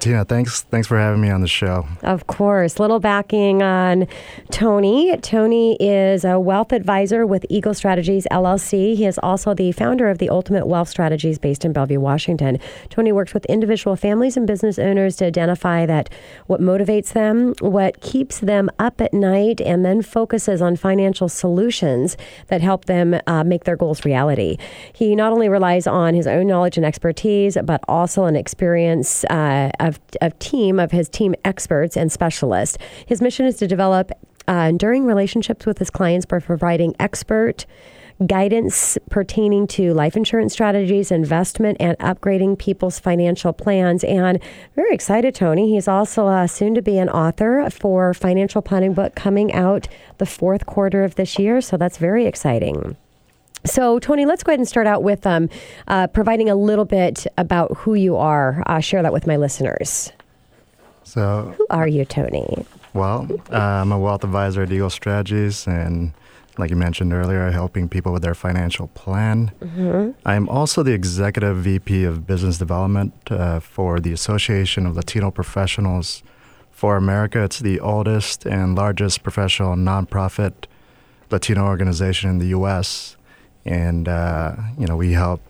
[0.00, 1.86] Tina, thanks thanks for having me on the show.
[2.02, 2.80] Of course.
[2.80, 4.08] Little backing on
[4.50, 5.16] Tony.
[5.18, 8.96] Tony is a wealth advisor with Eagle Strategies LLC.
[8.96, 12.58] He is also the founder of the Ultimate Wealth Strategies based in Bellevue, Washington.
[12.90, 16.10] Tony works with individual families and business owners to identify that
[16.48, 22.16] what motivates them, what keeps them up at night, and then focuses on financial solutions
[22.48, 24.56] that help them uh, make their goals reality.
[24.92, 29.70] He not only relies on his own knowledge and expertise, but also an experience uh,
[29.80, 32.78] of, of team of his team experts and specialists.
[33.06, 34.12] His mission is to develop
[34.48, 37.66] uh, enduring relationships with his clients by providing expert
[38.24, 44.04] guidance pertaining to life insurance strategies, investment, and upgrading people's financial plans.
[44.04, 44.40] And
[44.74, 45.70] very excited, Tony.
[45.70, 50.26] He's also uh, soon to be an author for financial planning book coming out the
[50.26, 51.60] fourth quarter of this year.
[51.60, 52.96] So that's very exciting.
[53.66, 55.48] So, Tony, let's go ahead and start out with um,
[55.88, 58.62] uh, providing a little bit about who you are.
[58.66, 60.12] Uh, share that with my listeners.
[61.04, 62.64] So, who are you, Tony?
[62.94, 66.12] Well, uh, I'm a wealth advisor at Eagle Strategies, and
[66.58, 69.52] like you mentioned earlier, helping people with their financial plan.
[69.60, 70.12] Mm-hmm.
[70.24, 76.22] I'm also the executive VP of business development uh, for the Association of Latino Professionals
[76.70, 77.42] for America.
[77.44, 80.52] It's the oldest and largest professional nonprofit
[81.30, 83.16] Latino organization in the U.S
[83.66, 85.42] and uh, you know we help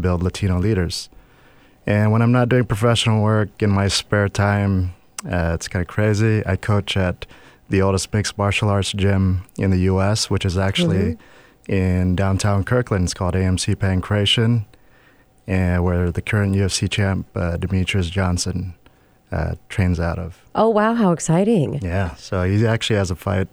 [0.00, 1.10] build Latino leaders.
[1.86, 4.94] And when I'm not doing professional work in my spare time,
[5.30, 6.42] uh, it's kind of crazy.
[6.46, 7.26] I coach at
[7.68, 11.16] the oldest mixed martial arts gym in the U.S., which is actually
[11.66, 11.72] mm-hmm.
[11.72, 13.04] in downtown Kirkland.
[13.04, 14.64] It's called AMC Pankration,
[15.46, 18.74] and where the current UFC champ uh, Demetrious Johnson
[19.30, 20.42] uh, trains out of.
[20.54, 21.80] Oh wow, how exciting!
[21.82, 23.48] Yeah, so he actually has a fight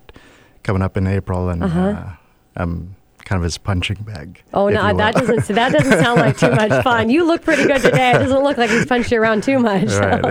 [0.63, 1.79] coming up in April, and uh-huh.
[1.79, 2.13] Uh,
[2.55, 2.95] I'm
[3.31, 4.43] kind of his punching bag.
[4.53, 7.09] Oh no, that doesn't that doesn't sound like too much fun.
[7.09, 8.11] You look pretty good today.
[8.11, 9.87] It doesn't look like he's punched you around too much.
[9.87, 10.27] Right.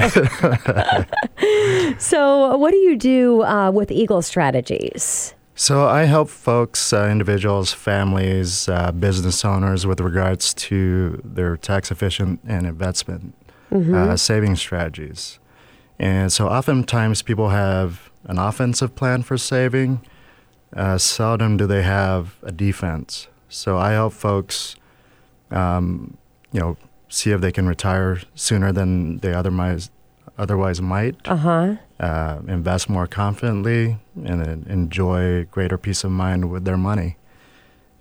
[1.98, 5.34] so, what do you do uh, with Eagle Strategies?
[5.54, 11.90] So I help folks, uh, individuals, families, uh, business owners with regards to their tax
[11.90, 13.34] efficient and investment
[13.72, 13.94] mm-hmm.
[13.94, 15.38] Uh, saving strategies.
[15.98, 20.00] And so oftentimes people have an offensive plan for saving
[20.74, 23.28] uh, seldom do they have a defense.
[23.48, 24.76] So I help folks,
[25.50, 26.16] um,
[26.52, 26.76] you know,
[27.08, 29.90] see if they can retire sooner than they otherwise
[30.38, 31.16] otherwise might.
[31.26, 31.76] Uh-huh.
[31.98, 37.16] Uh, invest more confidently and enjoy greater peace of mind with their money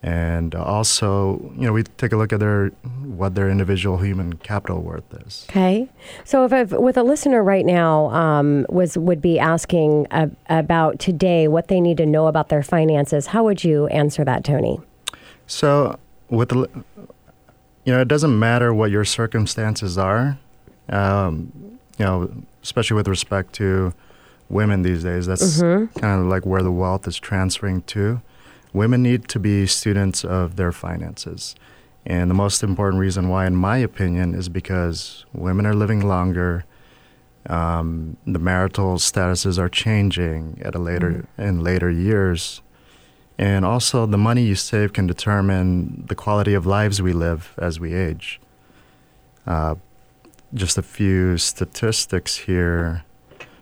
[0.02, 2.70] and also you know we take a look at their
[3.04, 5.46] what their individual human capital worth is.
[5.50, 5.90] Okay.
[6.24, 11.00] So if I've, with a listener right now um, was would be asking uh, about
[11.00, 14.80] today what they need to know about their finances how would you answer that tony?
[15.48, 16.70] So with the
[17.84, 20.38] you know it doesn't matter what your circumstances are
[20.90, 21.52] um,
[21.98, 22.32] you know
[22.64, 23.94] especially with respect to
[24.50, 25.28] women these days.
[25.28, 25.98] That's mm-hmm.
[26.00, 28.22] kind of like where the wealth is transferring to
[28.74, 31.56] women need to be students of their finances.
[32.06, 36.66] And the most important reason why, in my opinion, is because women are living longer.
[37.48, 41.48] Um, the marital statuses are changing at a later mm.
[41.48, 42.62] in later years,
[43.38, 47.80] and also the money you save can determine the quality of lives we live as
[47.80, 48.40] we age.
[49.48, 49.76] Uh,
[50.54, 53.04] just a few statistics here.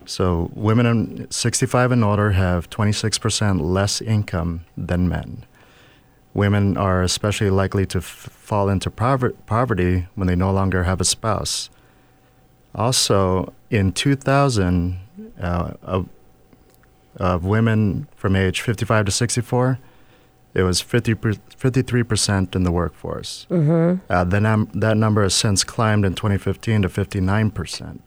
[0.07, 5.45] So, women 65 and older have 26% less income than men.
[6.33, 11.05] Women are especially likely to f- fall into poverty when they no longer have a
[11.05, 11.69] spouse.
[12.73, 14.97] Also, in 2000,
[15.41, 16.07] uh, of,
[17.17, 19.79] of women from age 55 to 64,
[20.53, 23.45] it was 50 53% in the workforce.
[23.49, 24.01] Mm-hmm.
[24.09, 27.99] Uh, the num- that number has since climbed in 2015 to 59%.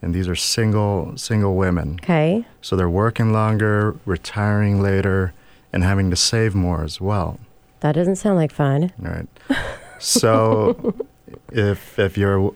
[0.00, 1.98] And these are single single women.
[2.02, 2.46] Okay.
[2.60, 5.32] So they're working longer, retiring later,
[5.72, 7.38] and having to save more as well.
[7.80, 8.92] That doesn't sound like fun.
[8.98, 9.28] Right.
[9.98, 10.94] So
[11.52, 12.54] if if you're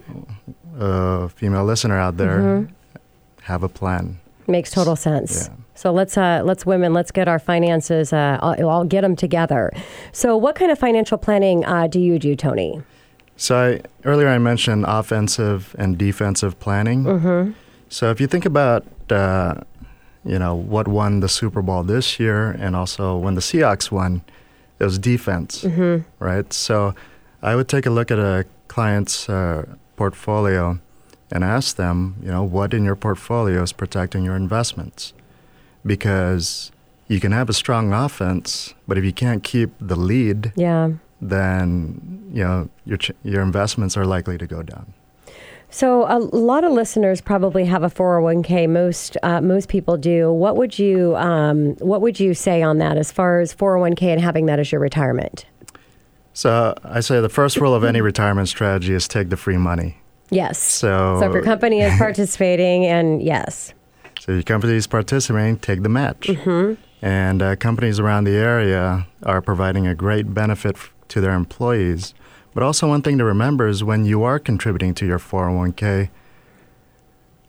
[0.78, 2.72] a female listener out there, mm-hmm.
[3.42, 4.20] have a plan.
[4.46, 5.48] Makes total sense.
[5.48, 5.54] Yeah.
[5.74, 8.12] So let's uh, let's women let's get our finances.
[8.12, 9.72] Uh, I'll, I'll, get them together.
[10.12, 12.82] So what kind of financial planning uh, do you do, Tony?
[13.36, 17.04] So I, earlier I mentioned offensive and defensive planning.
[17.04, 17.52] Mm-hmm.
[17.88, 19.54] So if you think about uh,
[20.24, 24.22] you know what won the Super Bowl this year, and also when the Seahawks won,
[24.78, 26.02] it was defense, mm-hmm.
[26.24, 26.52] right?
[26.52, 26.94] So
[27.42, 29.66] I would take a look at a client's uh,
[29.96, 30.78] portfolio
[31.30, 35.12] and ask them, you know, what in your portfolio is protecting your investments
[35.84, 36.70] because
[37.08, 40.90] you can have a strong offense, but if you can't keep the lead, yeah.
[41.20, 44.94] then you know your your investments are likely to go down.
[45.70, 48.68] So a lot of listeners probably have a 401k.
[48.68, 50.30] Most uh, most people do.
[50.30, 54.20] What would you um, What would you say on that as far as 401k and
[54.20, 55.46] having that as your retirement?
[56.34, 59.98] So I say the first rule of any retirement strategy is take the free money.
[60.30, 60.58] Yes.
[60.58, 63.74] So, so if your company is participating, and yes.
[64.20, 66.28] So your company is participating, take the match.
[66.28, 66.80] Mm-hmm.
[67.04, 72.14] And uh, companies around the area are providing a great benefit f- to their employees.
[72.54, 76.10] But also, one thing to remember is when you are contributing to your 401k,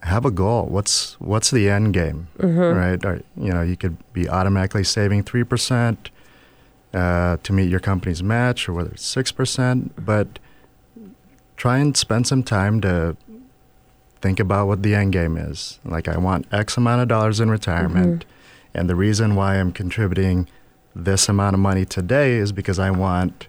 [0.04, 0.66] have a goal.
[0.66, 2.78] What's what's the end game, mm-hmm.
[2.78, 3.06] right?
[3.06, 6.10] Or, you know, you could be automatically saving three percent
[6.94, 9.94] uh, to meet your company's match, or whether it's six percent.
[10.06, 10.39] But
[11.58, 13.16] try and spend some time to
[14.22, 15.80] think about what the end game is.
[15.84, 18.78] Like, I want X amount of dollars in retirement, mm-hmm.
[18.78, 20.48] and the reason why I'm contributing
[20.96, 23.48] this amount of money today is because I want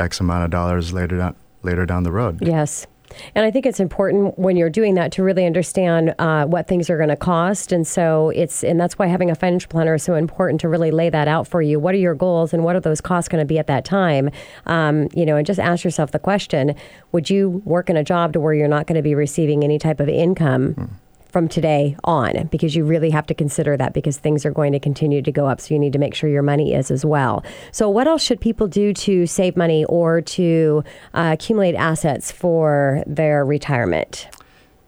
[0.00, 2.38] X amount of dollars later down later down the road.
[2.40, 2.86] Yes.
[3.34, 6.88] And I think it's important when you're doing that to really understand uh, what things
[6.90, 7.72] are going to cost.
[7.72, 10.90] And so it's, and that's why having a financial planner is so important to really
[10.90, 11.80] lay that out for you.
[11.80, 14.30] What are your goals and what are those costs going to be at that time?
[14.66, 16.74] Um, you know, and just ask yourself the question
[17.12, 19.78] would you work in a job to where you're not going to be receiving any
[19.78, 20.74] type of income?
[20.74, 20.84] Hmm
[21.30, 24.80] from today on because you really have to consider that because things are going to
[24.80, 25.60] continue to go up.
[25.60, 27.44] So you need to make sure your money is as well.
[27.72, 33.02] So, what else should people do to save money or to uh, accumulate assets for
[33.06, 34.28] their retirement?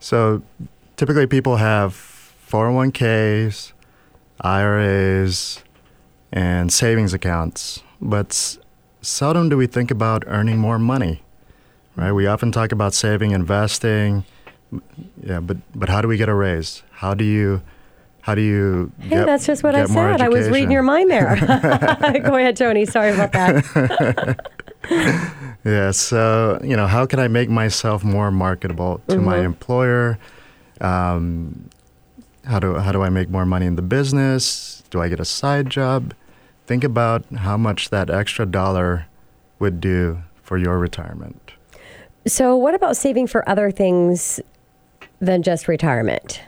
[0.01, 0.43] So,
[0.97, 1.95] typically people have
[2.49, 3.73] 401ks,
[4.41, 5.63] IRAs,
[6.33, 8.59] and savings accounts, but
[9.01, 11.23] seldom do we think about earning more money.
[11.95, 12.13] Right?
[12.13, 14.25] We often talk about saving, investing,
[15.23, 16.83] yeah, but but how do we get a raise?
[16.91, 17.63] How do you
[18.23, 20.21] how do you hey that's just what i said.
[20.21, 21.37] I was reading your mind there.
[22.25, 22.87] go ahead tony.
[22.87, 24.39] Sorry about that.
[25.65, 29.25] Yeah so you know how can i make myself more marketable to mm-hmm.
[29.25, 30.19] my employer?
[30.81, 31.71] Um,
[32.45, 34.83] how do how do i make more money in the business?
[34.91, 36.15] Do i get a side job?
[36.67, 39.07] Think about how much that extra dollar
[39.61, 41.53] would do for your retirement.
[42.27, 44.41] So what about saving for other things
[45.23, 46.43] than just retirement?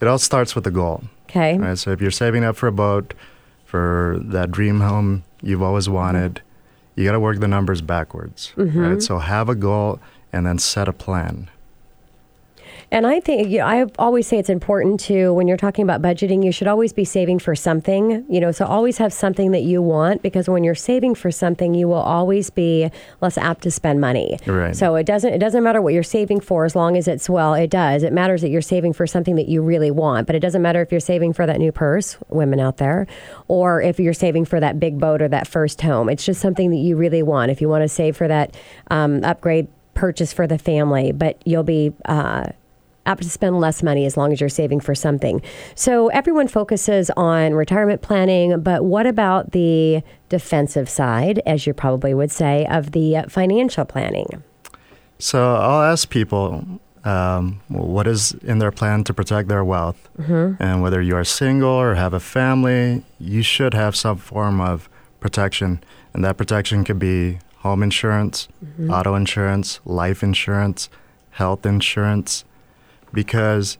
[0.00, 1.04] It all starts with the goal.
[1.30, 1.56] Okay.
[1.56, 1.78] Right.
[1.78, 3.14] So if you're saving up for a boat,
[3.64, 6.42] for that dream home you've always wanted,
[6.94, 8.52] you got to work the numbers backwards.
[8.56, 8.78] Mm-hmm.
[8.78, 9.02] Right.
[9.02, 10.00] So have a goal
[10.32, 11.48] and then set a plan.
[12.90, 16.02] And I think you know, I always say it's important to when you're talking about
[16.02, 18.24] budgeting, you should always be saving for something.
[18.28, 21.74] You know, so always have something that you want because when you're saving for something,
[21.74, 24.38] you will always be less apt to spend money.
[24.46, 24.74] Right.
[24.74, 27.54] So it doesn't it doesn't matter what you're saving for as long as it's well,
[27.54, 28.02] it does.
[28.02, 30.80] It matters that you're saving for something that you really want, but it doesn't matter
[30.80, 33.06] if you're saving for that new purse, women out there,
[33.48, 36.08] or if you're saving for that big boat or that first home.
[36.08, 37.50] It's just something that you really want.
[37.50, 38.56] If you want to save for that
[38.90, 42.50] um, upgrade purchase for the family, but you'll be uh,
[43.06, 45.40] apt to spend less money as long as you're saving for something.
[45.74, 52.14] So everyone focuses on retirement planning, but what about the defensive side, as you probably
[52.14, 54.42] would say, of the financial planning?
[55.18, 60.08] So I'll ask people um, what is in their plan to protect their wealth.
[60.18, 60.60] Mm-hmm.
[60.62, 64.90] And whether you are single or have a family, you should have some form of
[65.20, 65.82] protection.
[66.12, 68.90] And that protection could be home insurance, mm-hmm.
[68.90, 70.88] auto insurance, life insurance,
[71.30, 72.44] health insurance,
[73.16, 73.78] because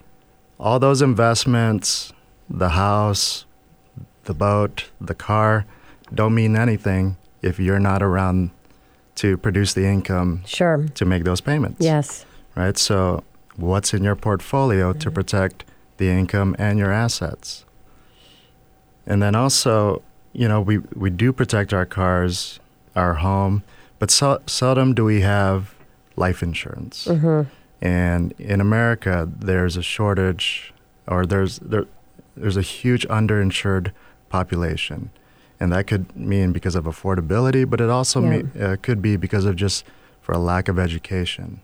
[0.59, 2.13] all those investments,
[2.51, 3.47] the house,
[4.25, 5.65] the boat, the car,
[6.13, 8.51] don't mean anything if you're not around
[9.15, 10.87] to produce the income sure.
[10.95, 11.85] to make those payments.
[11.85, 12.27] Yes
[12.57, 12.77] right?
[12.77, 13.23] So,
[13.55, 14.99] what's in your portfolio mm-hmm.
[14.99, 15.65] to protect
[15.99, 17.65] the income and your assets?
[19.07, 22.59] And then also, you know, we, we do protect our cars,
[22.97, 23.63] our home,
[24.01, 25.75] but so, seldom do we have
[26.17, 27.07] life insurance.
[27.07, 27.49] Mm-hmm.
[27.81, 30.73] And in America, there's a shortage,
[31.07, 31.87] or there's there,
[32.37, 33.93] there's a huge underinsured
[34.29, 35.11] population,
[35.61, 38.29] and that could mean because of affordability, but it also yeah.
[38.29, 39.85] me, uh, could be because of just
[40.21, 41.61] for a lack of education.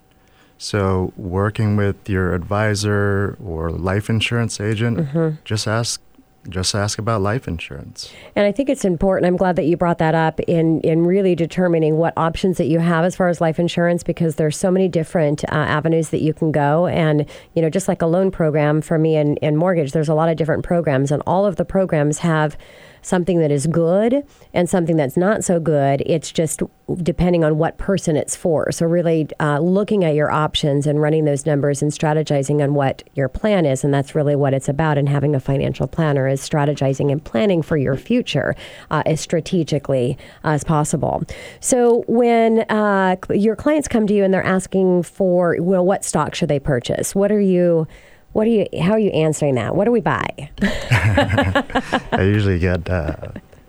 [0.59, 5.37] So, working with your advisor or life insurance agent, mm-hmm.
[5.45, 6.01] just ask
[6.49, 8.13] just ask about life insurance.
[8.35, 9.27] And I think it's important.
[9.27, 12.81] I'm glad that you brought that up in in really determining what options that you
[12.81, 16.35] have as far as life insurance because there's so many different uh, avenues that you
[16.35, 16.87] can go.
[16.87, 20.15] And you know, just like a loan program for me and, in mortgage, there's a
[20.15, 22.57] lot of different programs, and all of the programs have
[23.03, 26.03] something that is good and something that's not so good.
[26.07, 26.63] It's just
[27.03, 28.71] depending on what person it's for.
[28.73, 33.03] So, really uh, looking at your options and running those numbers and strategizing on what
[33.15, 33.85] your plan is.
[33.85, 34.99] And that's really what it's about.
[34.99, 38.55] And having a financial planner is strategizing and planning for your future
[38.91, 41.23] uh, as strategically as possible.
[41.61, 46.35] So, when uh, your clients come to you and they're asking for, well, what stock
[46.35, 47.15] should they purchase?
[47.15, 47.87] What are you
[48.33, 48.67] what are you?
[48.81, 49.77] How are you answering that?
[49.77, 50.27] What do we buy?
[50.63, 53.17] I usually get, uh,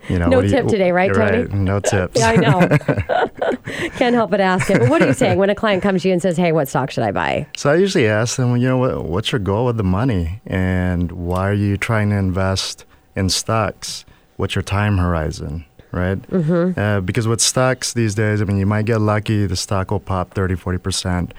[0.08, 1.40] you know, no tip you, today, right, Tony?
[1.40, 2.20] Right, no tips.
[2.20, 2.68] yeah, I know.
[3.98, 4.80] Can't help but ask it.
[4.80, 6.68] But what are you saying when a client comes to you and says, "Hey, what
[6.68, 9.66] stock should I buy?" So I usually ask them, you know, what, what's your goal
[9.66, 12.86] with the money, and why are you trying to invest
[13.16, 14.06] in stocks?
[14.38, 15.66] What's your time horizon?
[15.92, 16.20] Right?
[16.22, 16.80] Mm-hmm.
[16.80, 20.00] Uh, because with stocks these days, I mean, you might get lucky, the stock will
[20.00, 21.34] pop 30, 40 percent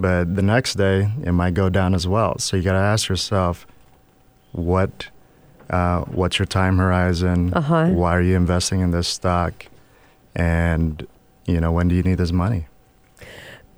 [0.00, 2.38] but the next day, it might go down as well.
[2.38, 3.66] So you got to ask yourself,
[4.52, 5.08] what,
[5.68, 7.52] uh, what's your time horizon?
[7.54, 7.88] Uh-huh.
[7.88, 9.66] Why are you investing in this stock?
[10.34, 11.06] And
[11.46, 12.66] you know, when do you need this money?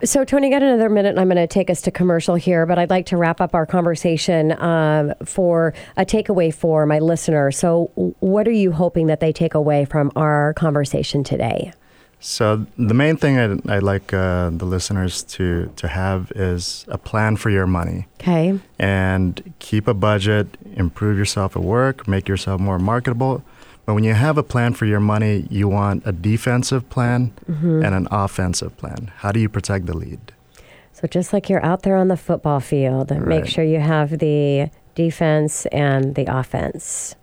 [0.04, 2.76] So, Tony, got another minute, and I'm going to take us to commercial here, but
[2.76, 7.52] I'd like to wrap up our conversation uh, for a takeaway for my listener.
[7.52, 11.72] So, what are you hoping that they take away from our conversation today?
[12.22, 16.96] So the main thing I'd, I'd like uh, the listeners to to have is a
[16.96, 18.06] plan for your money.
[18.20, 18.60] Okay.
[18.78, 20.46] And keep a budget,
[20.76, 23.42] improve yourself at work, make yourself more marketable.
[23.84, 27.84] But when you have a plan for your money, you want a defensive plan mm-hmm.
[27.84, 29.10] and an offensive plan.
[29.16, 30.20] How do you protect the lead?
[30.92, 33.26] So just like you're out there on the football field, right.
[33.26, 37.16] make sure you have the defense and the offense.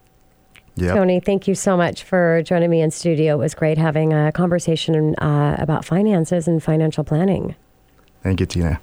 [0.82, 0.96] Yep.
[0.96, 3.36] Tony, thank you so much for joining me in studio.
[3.36, 7.56] It was great having a conversation uh, about finances and financial planning.
[8.24, 8.80] Thank you, Tina.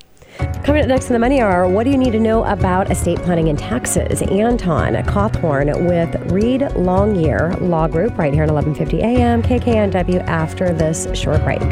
[0.64, 3.18] Coming up next in the Money Hour, what do you need to know about estate
[3.20, 4.20] planning and taxes?
[4.22, 11.08] Anton Cauthorn with Reed Longyear Law Group right here at 1150 AM KKNW after this
[11.14, 11.62] short break.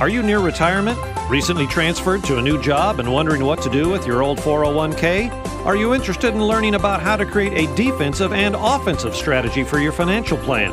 [0.00, 0.98] Are you near retirement?
[1.28, 5.30] Recently transferred to a new job and wondering what to do with your old 401k?
[5.66, 9.78] Are you interested in learning about how to create a defensive and offensive strategy for
[9.78, 10.70] your financial plan?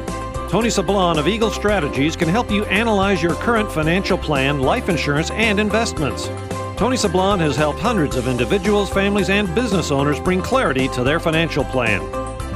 [0.49, 5.29] Tony Sablon of Eagle Strategies can help you analyze your current financial plan, life insurance,
[5.31, 6.27] and investments.
[6.77, 11.19] Tony Sablon has helped hundreds of individuals, families, and business owners bring clarity to their
[11.19, 11.99] financial plan.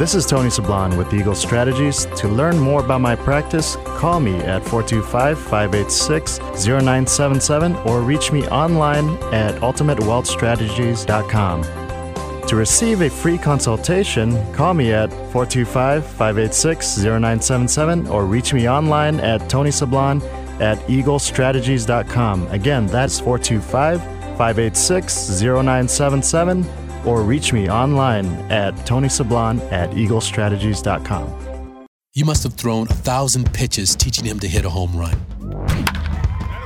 [0.02, 2.08] This is Tony Sablon with Eagle Strategies.
[2.16, 8.48] To learn more about my practice, call me at 425 586 0977 or reach me
[8.48, 12.48] online at ultimatewealthstrategies.com.
[12.48, 19.20] To receive a free consultation, call me at 425 586 0977 or reach me online
[19.20, 20.20] at Tony Sablon
[20.60, 22.48] at eaglestrategies.com.
[22.48, 31.88] Again, that's 425 586 0977 or reach me online at tonysablon at eaglestrategies.com.
[32.14, 35.16] You must have thrown a thousand pitches teaching him to hit a home run.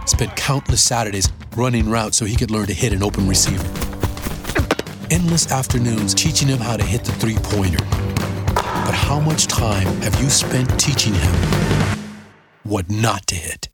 [0.07, 3.63] Spent countless Saturdays running routes so he could learn to hit an open receiver.
[5.11, 7.83] Endless afternoons teaching him how to hit the three pointer.
[8.55, 11.33] But how much time have you spent teaching him
[12.63, 13.69] what not to hit?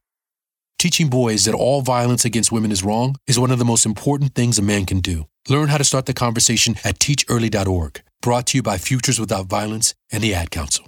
[0.78, 4.36] Teaching boys that all violence against women is wrong is one of the most important
[4.36, 5.26] things a man can do.
[5.50, 8.02] Learn how to start the conversation at teachearly.org.
[8.22, 10.86] Brought to you by Futures Without Violence and the Ad Council.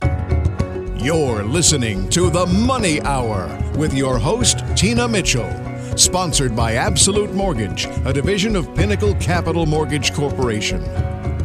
[0.96, 5.50] You're listening to The Money Hour with your host, Tina Mitchell.
[5.98, 10.82] Sponsored by Absolute Mortgage, a division of Pinnacle Capital Mortgage Corporation.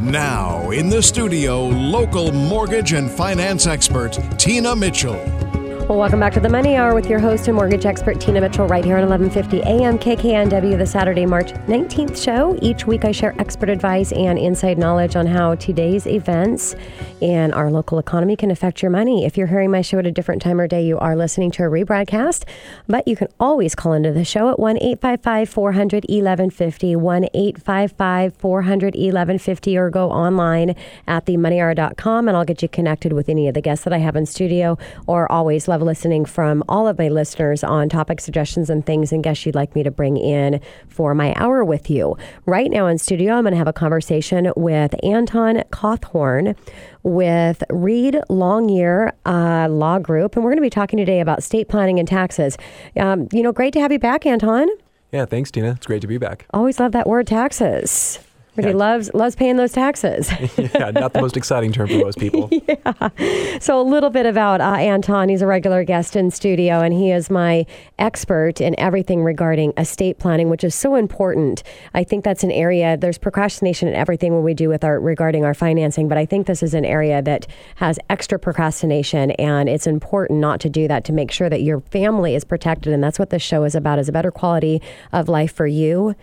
[0.04, 5.47] Now, in the studio, local mortgage and finance expert, Tina Mitchell.
[5.88, 8.66] Well, welcome back to the Money Hour with your host and mortgage expert Tina Mitchell
[8.66, 12.58] right here on 1150 AM KKNW, the Saturday, March 19th show.
[12.60, 16.76] Each week I share expert advice and inside knowledge on how today's events
[17.22, 19.24] in our local economy can affect your money.
[19.24, 21.62] If you're hearing my show at a different time or day, you are listening to
[21.62, 22.44] a rebroadcast,
[22.86, 28.34] but you can always call into the show at 1 855 400 1150, 1 855
[28.34, 30.76] 400 1150, or go online
[31.06, 34.16] at themoneyhour.com and I'll get you connected with any of the guests that I have
[34.16, 34.76] in studio
[35.06, 39.22] or always love listening from all of my listeners on topic suggestions and things and
[39.22, 42.16] guests you'd like me to bring in for my hour with you.
[42.46, 46.56] Right now in studio, I'm going to have a conversation with Anton Cauthorn
[47.02, 51.68] with Reed Longyear uh, Law Group, and we're going to be talking today about state
[51.68, 52.56] planning and taxes.
[52.96, 54.68] Um, you know, great to have you back, Anton.
[55.12, 55.70] Yeah, thanks, Tina.
[55.72, 56.46] It's great to be back.
[56.52, 58.18] Always love that word, taxes.
[58.58, 60.32] But he loves loves paying those taxes.
[60.58, 62.48] yeah, not the most exciting term for most people.
[62.68, 63.58] yeah.
[63.60, 65.28] So a little bit about uh, Anton.
[65.28, 67.66] He's a regular guest in studio, and he is my
[68.00, 71.62] expert in everything regarding estate planning, which is so important.
[71.94, 72.96] I think that's an area.
[72.96, 76.48] There's procrastination in everything when we do with our regarding our financing, but I think
[76.48, 77.46] this is an area that
[77.76, 81.78] has extra procrastination, and it's important not to do that to make sure that your
[81.78, 82.92] family is protected.
[82.92, 84.82] And that's what this show is about: is a better quality
[85.12, 86.16] of life for you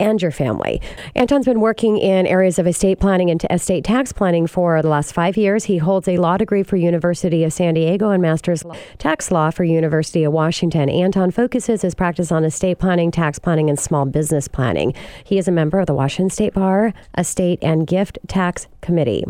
[0.00, 0.80] and your family.
[1.14, 5.12] Anton's been working in areas of estate planning and estate tax planning for the last
[5.12, 5.64] five years.
[5.64, 8.64] He holds a law degree for University of San Diego and master's
[8.98, 10.88] tax law for University of Washington.
[10.88, 14.94] Anton focuses his practice on estate planning, tax planning, and small business planning.
[15.22, 19.24] He is a member of the Washington State Bar Estate and Gift Tax Committee.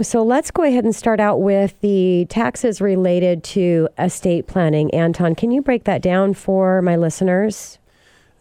[0.00, 4.94] So let's go ahead and start out with the taxes related to estate planning.
[4.94, 7.80] Anton, can you break that down for my listeners?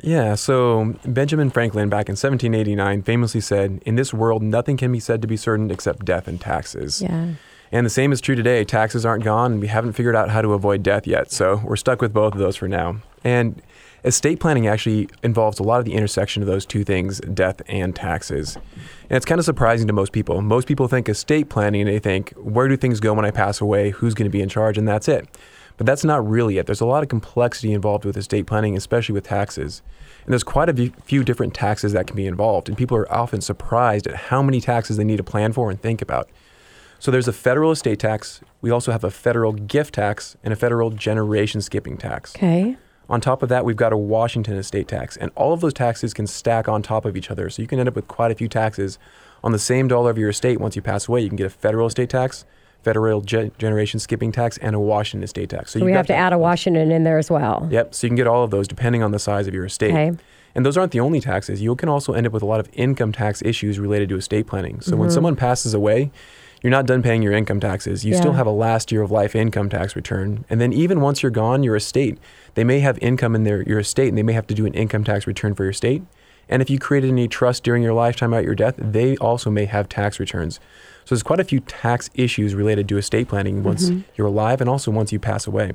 [0.01, 4.99] Yeah, so Benjamin Franklin back in 1789 famously said, In this world, nothing can be
[4.99, 7.01] said to be certain except death and taxes.
[7.01, 7.33] Yeah.
[7.71, 8.63] And the same is true today.
[8.63, 11.31] Taxes aren't gone, and we haven't figured out how to avoid death yet.
[11.31, 12.97] So we're stuck with both of those for now.
[13.23, 13.61] And
[14.05, 17.93] estate planning actually involves a lot of the intersection of those two things, death and
[17.93, 18.55] taxes.
[18.55, 20.41] And it's kind of surprising to most people.
[20.41, 23.59] Most people think estate planning, and they think, where do things go when I pass
[23.59, 23.89] away?
[23.89, 24.77] Who's going to be in charge?
[24.77, 25.27] And that's it.
[25.77, 26.65] But that's not really it.
[26.65, 29.81] There's a lot of complexity involved with estate planning, especially with taxes.
[30.25, 32.67] And there's quite a few different taxes that can be involved.
[32.67, 35.81] And people are often surprised at how many taxes they need to plan for and
[35.81, 36.29] think about.
[36.99, 38.41] So there's a federal estate tax.
[38.59, 42.35] We also have a federal gift tax and a federal generation skipping tax.
[42.35, 42.75] Okay.
[43.09, 45.15] On top of that, we've got a Washington estate tax.
[45.15, 47.49] And all of those taxes can stack on top of each other.
[47.49, 48.99] So you can end up with quite a few taxes
[49.43, 51.21] on the same dollar of your estate once you pass away.
[51.21, 52.45] You can get a federal estate tax,
[52.83, 55.71] federal ge- generation skipping tax and a Washington estate tax.
[55.71, 57.67] So, so we have to add a Washington in there as well.
[57.69, 57.93] Yep.
[57.93, 59.91] So you can get all of those depending on the size of your estate.
[59.91, 60.17] Okay.
[60.55, 61.61] And those aren't the only taxes.
[61.61, 64.47] You can also end up with a lot of income tax issues related to estate
[64.47, 64.81] planning.
[64.81, 65.01] So mm-hmm.
[65.01, 66.11] when someone passes away,
[66.63, 68.03] you're not done paying your income taxes.
[68.03, 68.19] You yeah.
[68.19, 70.45] still have a last year of life income tax return.
[70.49, 72.17] And then even once you're gone, your estate,
[72.55, 74.73] they may have income in their your estate and they may have to do an
[74.73, 76.01] income tax return for your estate.
[76.49, 79.65] And if you created any trust during your lifetime at your death, they also may
[79.65, 80.59] have tax returns.
[81.07, 84.01] So there's quite a few tax issues related to estate planning once mm-hmm.
[84.17, 85.71] you're alive and also once you pass away.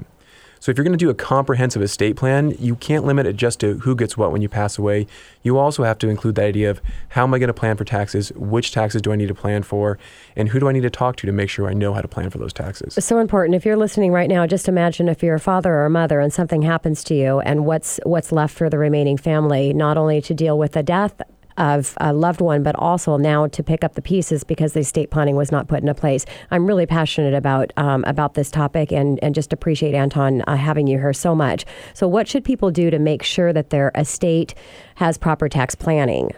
[0.60, 3.58] So if you're going to do a comprehensive estate plan, you can't limit it just
[3.60, 5.06] to who gets what when you pass away.
[5.42, 7.84] You also have to include the idea of how am I going to plan for
[7.84, 8.30] taxes?
[8.36, 9.98] Which taxes do I need to plan for?
[10.36, 12.08] And who do I need to talk to to make sure I know how to
[12.08, 12.98] plan for those taxes?
[12.98, 13.54] It's so important.
[13.54, 16.30] If you're listening right now, just imagine if you're a father or a mother and
[16.30, 20.34] something happens to you and what's what's left for the remaining family, not only to
[20.34, 21.22] deal with the death
[21.56, 25.10] of a loved one, but also now to pick up the pieces because the estate
[25.10, 26.24] planning was not put into place.
[26.50, 30.86] I'm really passionate about um, about this topic and and just appreciate Anton uh, having
[30.86, 31.64] you here so much.
[31.94, 34.54] So, what should people do to make sure that their estate
[34.96, 36.30] has proper tax planning?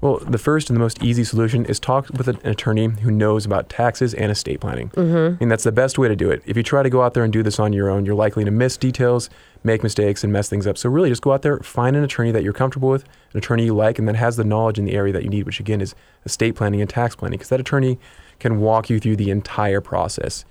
[0.00, 3.44] Well, the first and the most easy solution is talk with an attorney who knows
[3.44, 4.88] about taxes and estate planning.
[4.90, 5.42] Mm-hmm.
[5.42, 6.42] And that's the best way to do it.
[6.46, 8.44] If you try to go out there and do this on your own, you're likely
[8.44, 9.28] to miss details,
[9.62, 10.78] make mistakes, and mess things up.
[10.78, 13.66] So, really, just go out there, find an attorney that you're comfortable with, an attorney
[13.66, 15.82] you like, and that has the knowledge in the area that you need, which again
[15.82, 15.94] is
[16.24, 17.98] estate planning and tax planning, because that attorney
[18.40, 20.44] can walk you through the entire process.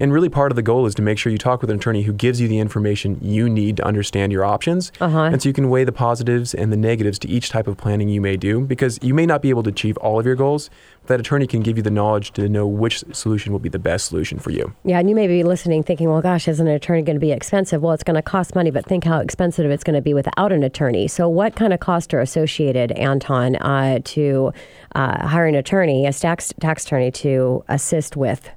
[0.00, 2.02] And really, part of the goal is to make sure you talk with an attorney
[2.02, 4.90] who gives you the information you need to understand your options.
[5.00, 5.22] Uh-huh.
[5.22, 8.08] And so you can weigh the positives and the negatives to each type of planning
[8.08, 10.70] you may do because you may not be able to achieve all of your goals,
[11.06, 14.06] that attorney can give you the knowledge to know which solution will be the best
[14.06, 14.74] solution for you.
[14.84, 17.32] Yeah, and you may be listening thinking, well, gosh, isn't an attorney going to be
[17.32, 17.82] expensive?
[17.82, 20.50] Well, it's going to cost money, but think how expensive it's going to be without
[20.50, 21.08] an attorney.
[21.08, 24.52] So, what kind of costs are associated, Anton, uh, to
[24.94, 28.50] uh, hire an attorney, a tax, tax attorney, to assist with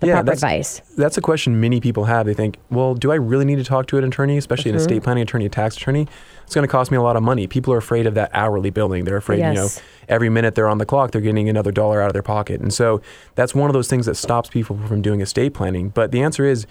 [0.00, 0.80] the yeah, proper that's, advice?
[0.96, 2.26] That's a question many people have.
[2.26, 4.80] They think, well, do I really need to talk to an attorney, especially an Mhm.
[4.80, 6.06] estate planning attorney, a tax attorney?
[6.44, 7.46] It's going to cost me a lot of money.
[7.46, 9.04] People are afraid of that hourly billing.
[9.04, 9.68] They're afraid, you know,
[10.08, 12.60] every minute they're on the clock, they're getting another dollar out of their pocket.
[12.60, 13.00] And so
[13.34, 15.88] that's one of those things that stops people from doing estate planning.
[15.88, 16.66] But the answer is,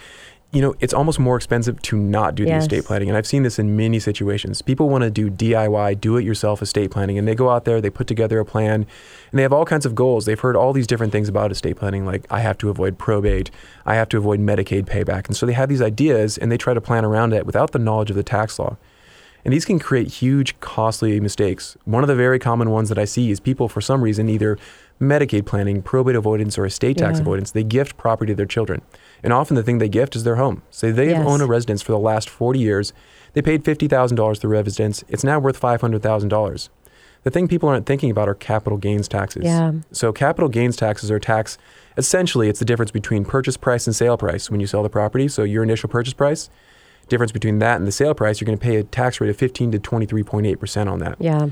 [0.54, 2.64] you know, it's almost more expensive to not do the Yes.
[2.64, 3.10] estate planning.
[3.10, 4.62] And I've seen this in many situations.
[4.62, 7.82] People want to do DIY, do it yourself estate planning, and they go out there,
[7.82, 8.86] they put together a plan,
[9.32, 10.26] and they have all kinds of goals.
[10.26, 13.49] They've heard all these different things about estate planning, like I have to avoid probate,
[13.84, 15.26] I have to avoid Medicaid payback.
[15.28, 17.80] And so they have these ideas and they try to plan around it without the
[17.80, 18.78] knowledge of the tax law.
[19.45, 21.76] And these can create huge, costly mistakes.
[21.84, 24.58] One of the very common ones that I see is people, for some reason, either
[25.02, 27.24] Medicaid planning, probate avoidance, or estate tax Yeah.
[27.24, 28.82] avoidance, they gift property to their children.
[29.24, 30.62] And often the thing they gift is their home.
[30.70, 32.94] Say they've owned a residence for the last 40 years.
[33.34, 35.04] They paid $50,000 for the residence.
[35.10, 36.70] It's now worth $500,000.
[37.24, 39.44] The thing people aren't thinking about are capital gains taxes.
[39.46, 39.72] Yeah.
[39.91, 41.58] So capital gains taxes are tax.
[41.98, 45.28] Essentially, it's the difference between purchase price and sale price when you sell the property.
[45.30, 46.50] So your initial purchase price,
[47.08, 49.38] difference between that and the sale price, you're going to pay a tax rate of
[49.38, 51.16] 15 to 23.8 percent on that.
[51.20, 51.48] Yeah.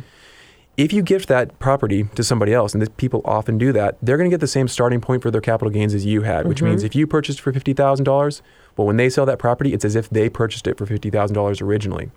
[0.78, 4.18] If you gift that property to somebody else, and this, people often do that, they're
[4.18, 6.62] going to get the same starting point for their capital gains as you had, which
[6.62, 6.68] Mhm.
[6.70, 8.42] means if you purchased for fifty thousand dollars,
[8.78, 11.36] well, when they sell that property, it's as if they purchased it for fifty thousand
[11.36, 12.10] dollars originally.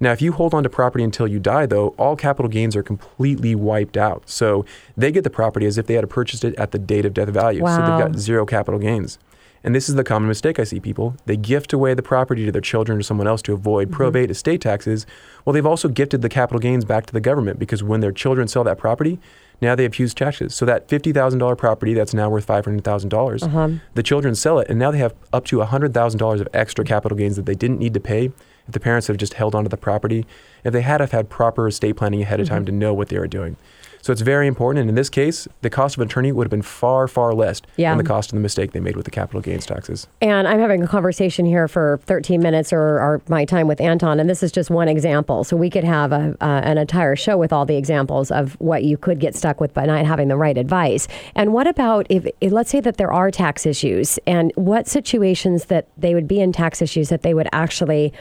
[0.00, 2.82] Now, if you hold on to property until you die, though, all capital gains are
[2.82, 4.22] completely wiped out.
[4.26, 4.64] So
[4.96, 7.28] they get the property as if they had purchased it at the date of death
[7.28, 7.60] value.
[7.60, 9.18] So they've got zero capital gains.
[9.64, 11.16] And this is the common mistake I see people.
[11.26, 14.60] They gift away the property to their children or someone else to avoid probate estate
[14.60, 15.06] taxes.
[15.44, 18.48] Well, they've also gifted the capital gains back to the government because when their children
[18.48, 19.20] sell that property,
[19.60, 20.54] now they have huge taxes.
[20.54, 23.68] So that $50,000 property that's now worth $500,000, Uh-huh.
[23.94, 27.36] the children sell it and now they have up to $100,000 of extra capital gains
[27.36, 28.32] that they didn't need to pay
[28.66, 30.24] if the parents have just held onto the property,
[30.64, 33.18] if they had have had proper estate planning ahead of time to know what they
[33.18, 33.56] were doing.
[34.02, 34.80] So it's very important.
[34.80, 37.62] And in this case, the cost of an attorney would have been far, far less
[37.76, 37.92] Yeah.
[37.92, 40.08] than the cost of the mistake they made with the capital gains taxes.
[40.20, 44.18] And I'm having a conversation here for 13 minutes or, or my time with Anton,
[44.18, 45.44] and this is just one example.
[45.44, 48.82] So we could have a, uh, an entire show with all the examples of what
[48.82, 51.06] you could get stuck with by not having the right advice.
[51.36, 55.66] And what about if, if let's say that there are tax issues, and what situations
[55.66, 58.12] that they would be in tax issues that they would actually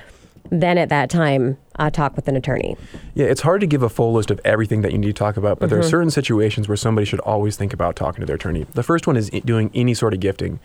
[0.50, 2.76] then at that time uh, talk with an attorney?
[3.14, 5.38] Yeah, it's hard to give a full list of everything that you need to talk
[5.38, 5.90] about, but there are Mhm.
[5.90, 8.66] certain situations where somebody should always think about talking to their attorney.
[8.74, 10.60] The first one is doing any sort of gifting.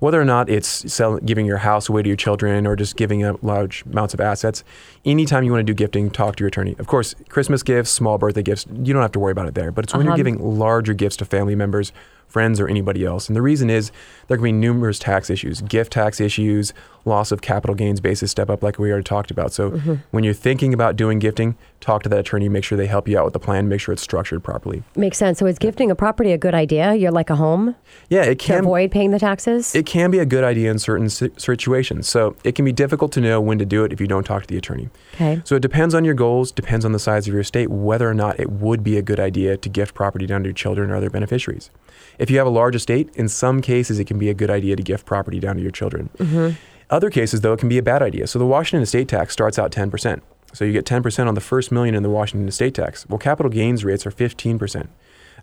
[0.00, 3.24] Whether or not it's sell, giving your house away to your children or just giving
[3.24, 4.62] up large amounts of assets,
[5.04, 6.76] anytime you want to do gifting, talk to your attorney.
[6.78, 9.72] Of course, Christmas gifts, small birthday gifts, you don't have to worry about it there.
[9.72, 10.10] But it's when Uh-huh.
[10.10, 11.92] you're giving larger gifts to family members,
[12.28, 13.28] friends, or anybody else.
[13.28, 13.90] And the reason is
[14.28, 16.72] there can be numerous tax issues, gift tax issues,
[17.04, 19.50] loss of capital gains basis step up, like we already talked about.
[19.52, 20.00] So Mhm.
[20.10, 23.18] when you're thinking about doing gifting, talk to that attorney, make sure they help you
[23.18, 24.82] out with the plan, make sure it's structured properly.
[24.94, 25.38] Makes sense.
[25.38, 26.94] So is gifting a property a good idea?
[26.94, 27.74] You're like a home
[28.10, 29.74] Yeah, it to can avoid paying the taxes?
[29.74, 32.06] it can be a good idea in certain situations.
[32.08, 34.42] So it can be difficult to know when to do it if you don't talk
[34.42, 34.90] to the attorney.
[35.14, 35.40] okay.
[35.44, 38.14] So it depends on your goals, depends on the size of your estate, whether or
[38.14, 40.96] not it would be a good idea to gift property down to your children or
[40.96, 41.70] other beneficiaries.
[42.18, 44.76] If you have a large estate, in some cases it can be a good idea
[44.76, 46.10] to gift property down to your children.
[46.18, 46.56] Mhm.
[46.90, 48.26] Other cases, though, it can be a bad idea.
[48.26, 50.22] So the Washington estate tax starts out 10%.
[50.54, 53.06] So you get 10% on the first million in the Washington estate tax.
[53.08, 54.88] Well, capital gains rates are 15%.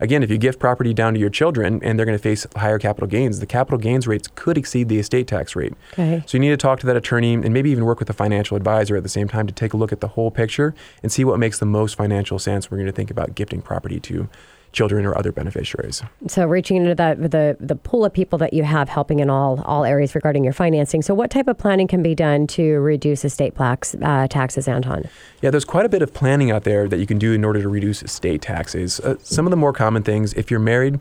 [0.01, 2.79] Again, if you gift property down to your children and they're going to face higher
[2.79, 5.73] capital gains, the capital gains rates could exceed the estate tax rate.
[5.93, 6.21] Okay.
[6.25, 8.57] So you need to talk to that attorney and maybe even work with a financial
[8.57, 11.23] advisor at the same time to take a look at the whole picture and see
[11.23, 12.69] what makes the most financial sense.
[12.69, 14.27] We're going to think about gifting property to
[14.75, 16.03] children or other beneficiaries.
[16.27, 19.61] So reaching into that the the pool of people that you have helping in all
[19.63, 21.01] all areas regarding your financing.
[21.01, 25.05] So what type of planning can be done to reduce estate plaques uh, taxes, Anton?
[25.41, 27.61] Yeah, there's quite a bit of planning out there that you can do in order
[27.61, 28.99] to reduce estate taxes.
[28.99, 30.99] Uh, some of the more common things, if you're married,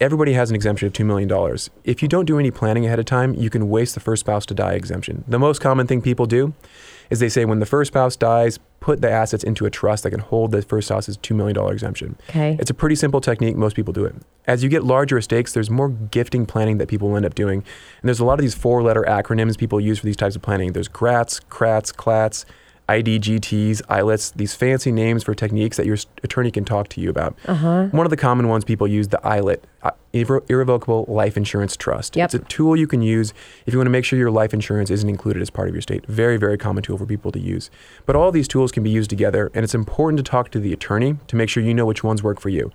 [0.00, 1.58] everybody has an exemption of $2 million.
[1.84, 4.46] If you don't do any planning ahead of time, you can waste the first spouse
[4.46, 5.24] to die exemption.
[5.28, 6.54] The most common thing people do
[7.10, 10.10] is they say when the first spouse dies, put the assets into a trust that
[10.10, 12.16] can hold the first spouse's $2 million exemption.
[12.30, 12.56] Okay.
[12.58, 13.56] It's a pretty simple technique.
[13.56, 14.14] Most people do it.
[14.46, 17.58] As you get larger estates, there's more gifting planning that people will end up doing.
[18.00, 20.42] And there's a lot of these four letter acronyms people use for these types of
[20.42, 20.72] planning.
[20.72, 22.46] There's GRATs, CRATs, CLATs,
[22.88, 27.36] IDGTs, ILITs, these fancy names for techniques that your attorney can talk to you about.
[27.46, 27.86] Uh-huh.
[27.92, 29.62] One of the common ones people use, the ILIT,
[30.12, 32.16] Irre- Irrevocable Life Insurance Trust.
[32.16, 32.24] Yep.
[32.26, 33.32] It's a tool you can use
[33.66, 35.80] if you want to make sure your life insurance isn't included as part of your
[35.80, 36.04] estate.
[36.06, 37.70] Very, very common tool for people to use.
[38.06, 40.72] But all these tools can be used together, and it's important to talk to the
[40.72, 42.72] attorney to make sure you know which ones work for you.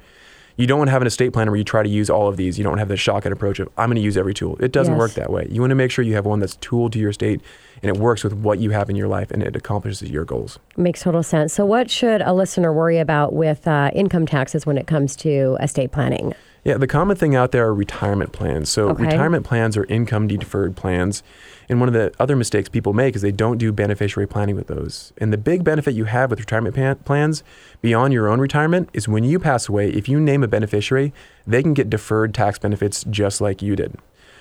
[0.58, 2.38] You don't want to have an estate plan where you try to use all of
[2.38, 2.58] these.
[2.58, 4.56] You don't have the shotgun approach of I'm going to use every tool.
[4.62, 5.00] It doesn't Yes.
[5.00, 5.50] work that way.
[5.52, 7.42] You want to make sure you have one that's tool to your estate
[7.84, 10.58] and it works with what you have in your life and it accomplishes your goals.
[10.78, 11.52] Makes total sense.
[11.54, 15.58] So, what should a listener worry about with uh, income taxes when it comes to
[15.60, 16.34] estate planning?
[16.66, 18.70] Yeah, the common thing out there are retirement plans.
[18.70, 19.03] So Okay.
[19.03, 21.22] retirement plans are income deferred plans.
[21.70, 24.66] And one of the other mistakes people make is they don't do beneficiary planning with
[24.68, 25.13] those.
[25.20, 27.43] And the big benefit you have with retirement pan- plans
[27.84, 31.13] beyond your own retirement is when you pass away, if you name a beneficiary,
[31.45, 33.93] they can get deferred tax benefits just like you did.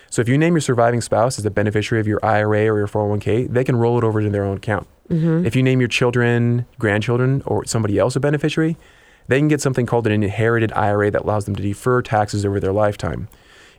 [0.09, 2.87] So if you name your surviving spouse as a beneficiary of your IRA or your
[2.87, 4.87] 401k, they can roll it over to their own account.
[5.09, 5.45] Mm-hmm.
[5.45, 8.77] If you name your children, grandchildren, or somebody else a beneficiary,
[9.27, 12.59] they can get something called an inherited IRA that allows them to defer taxes over
[12.59, 13.27] their lifetime.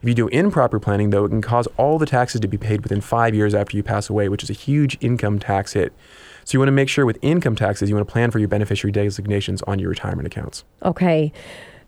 [0.03, 2.83] If you do improper planning, though, it can cause all the taxes to be paid
[2.83, 5.93] within five years after you pass away, which is a huge income tax hit.
[6.45, 8.49] So you want to make sure with income taxes, you want to plan for your
[8.49, 10.65] beneficiary designations on your retirement accounts.
[10.85, 11.33] Okay.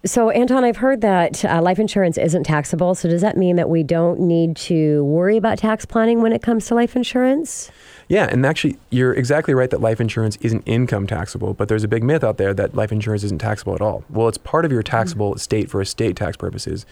[0.05, 2.95] So, Anton, I've heard that uh, life insurance isn't taxable.
[2.95, 6.41] So, does that mean that we don't need to worry about tax planning when it
[6.41, 7.71] comes to life insurance?
[8.09, 11.89] Yeah, and actually, you're exactly right that life insurance isn't income taxable, but there's a
[11.89, 14.03] big myth out there that life insurance isn't taxable at all.
[14.09, 15.37] Well, it's part of your taxable mm-hmm.
[15.37, 16.87] estate for estate tax purposes.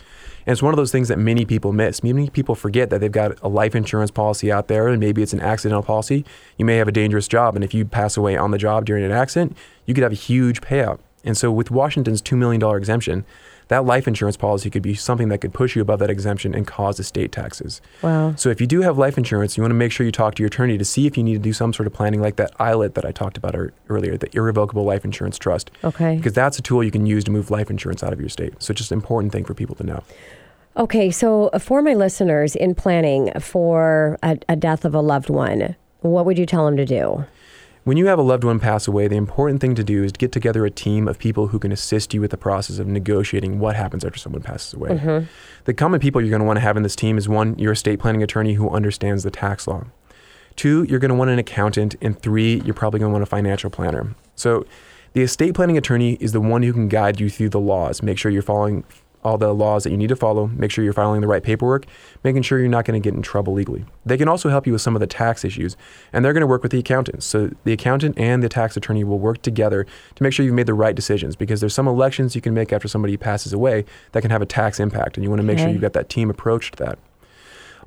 [0.45, 2.03] And it's one of those things that many people miss.
[2.03, 5.33] Many people forget that they've got a life insurance policy out there, and maybe it's
[5.33, 6.23] an accidental policy.
[6.59, 9.03] You may have a dangerous job, and if you pass away on the job during
[9.03, 9.57] an accident,
[9.87, 10.99] you could have a huge payout.
[11.25, 13.25] And so, with Washington's $2 million exemption,
[13.69, 16.67] that life insurance policy could be something that could push you above that exemption and
[16.67, 17.81] cause estate taxes.
[18.03, 18.35] Wow.
[18.37, 20.43] So if you do have life insurance, you want to make sure you talk to
[20.43, 22.57] your attorney to see if you need to do some sort of planning like that
[22.59, 23.57] ILIT that I talked about
[23.89, 25.71] earlier, the irrevocable life insurance trust.
[25.83, 26.17] Okay.
[26.17, 28.55] Because that's a tool you can use to move life insurance out of your state.
[28.63, 30.03] So it's just an important thing for people to know.
[30.77, 31.11] Okay.
[31.11, 35.75] So, uh, for my listeners in planning for a, a death of a loved one,
[36.01, 37.25] what would you tell them to do?
[37.87, 40.19] When you have a loved one pass away, the important thing to do is to
[40.19, 43.61] get together a team of people who can assist you with the process of negotiating
[43.61, 44.91] what happens after someone passes away.
[44.91, 45.27] Mm-hmm.
[45.67, 47.71] The common people you're going to want to have in this team is one, your
[47.71, 49.85] estate planning attorney who understands the tax law.
[50.57, 51.95] Two, you're going to want an accountant.
[52.03, 54.17] And three, you're probably going to want a financial planner.
[54.35, 54.67] So
[55.13, 58.19] the estate planning attorney is the one who can guide you through the laws, make
[58.19, 58.83] sure you're following
[59.27, 61.85] all the laws that you need to follow, make sure you're filing the right paperwork,
[62.23, 63.85] making sure you're not going to get in trouble legally.
[64.05, 65.77] They can also help you with some of the tax issues,
[66.13, 67.25] and they're going to work with the accountant.
[67.25, 70.67] So the accountant and the tax attorney will work together to make sure you've made
[70.67, 74.23] the right decisions because there's some elections you can make after somebody passes away that
[74.23, 76.31] can have a tax impact, and you want to make sure you've got that team
[76.31, 76.99] approach to that.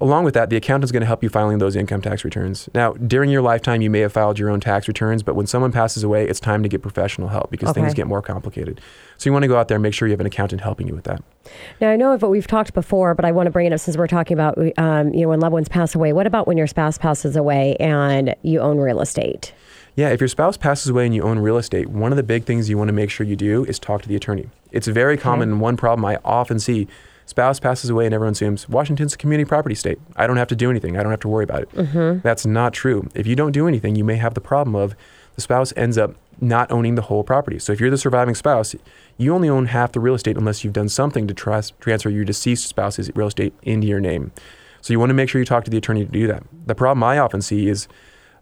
[0.02, 2.70] Along with that, the accountant's going to help you filing those income tax returns.
[2.74, 5.74] Now, during your lifetime, you may have filed your own tax returns, but when someone
[5.74, 8.80] passes away, it's time to get professional help because things get more complicated.
[9.18, 10.88] So you want to go out there and make sure you have an accountant helping
[10.88, 11.22] you with that.
[11.82, 13.82] Now, I know of what we've talked before, but I want to bring it up
[13.82, 16.14] since we're talking about, um, you know, when loved ones pass away.
[16.14, 19.54] What about when your spouse passes away and you own real estate?
[19.96, 22.46] Yeah, if your spouse passes away and you own real estate, one of the big
[22.46, 24.48] things you want to make sure you do is talk to the attorney.
[24.72, 25.52] It's very common.
[25.52, 26.88] and One problem I often see
[27.30, 30.00] spouse passes away and everyone assumes Washington's a community property state.
[30.16, 30.98] I don't have to do anything.
[30.98, 31.70] I don't have to worry about it.
[32.24, 33.08] That's not true.
[33.14, 34.96] If you don't do anything, you may have the problem of
[35.36, 37.60] the spouse ends up not owning the whole property.
[37.60, 38.74] So if you're the surviving spouse,
[39.18, 42.26] you only own half the real estate unless you've done something to trans- transfer your
[42.26, 44.32] deceased spouse's real estate into your name.
[44.82, 46.44] So you want to make sure you talk to the attorney to do that.
[46.66, 47.88] The problem I often see is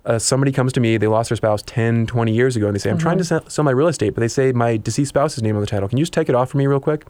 [0.06, 2.80] uh, somebody comes to me, they lost their spouse 10, 20 years ago, and they
[2.80, 5.44] say, I'm trying to sell, sell my real estate, but they say my deceased spouse's
[5.44, 5.90] name on the title.
[5.90, 7.06] Can you just take it off for me real quick?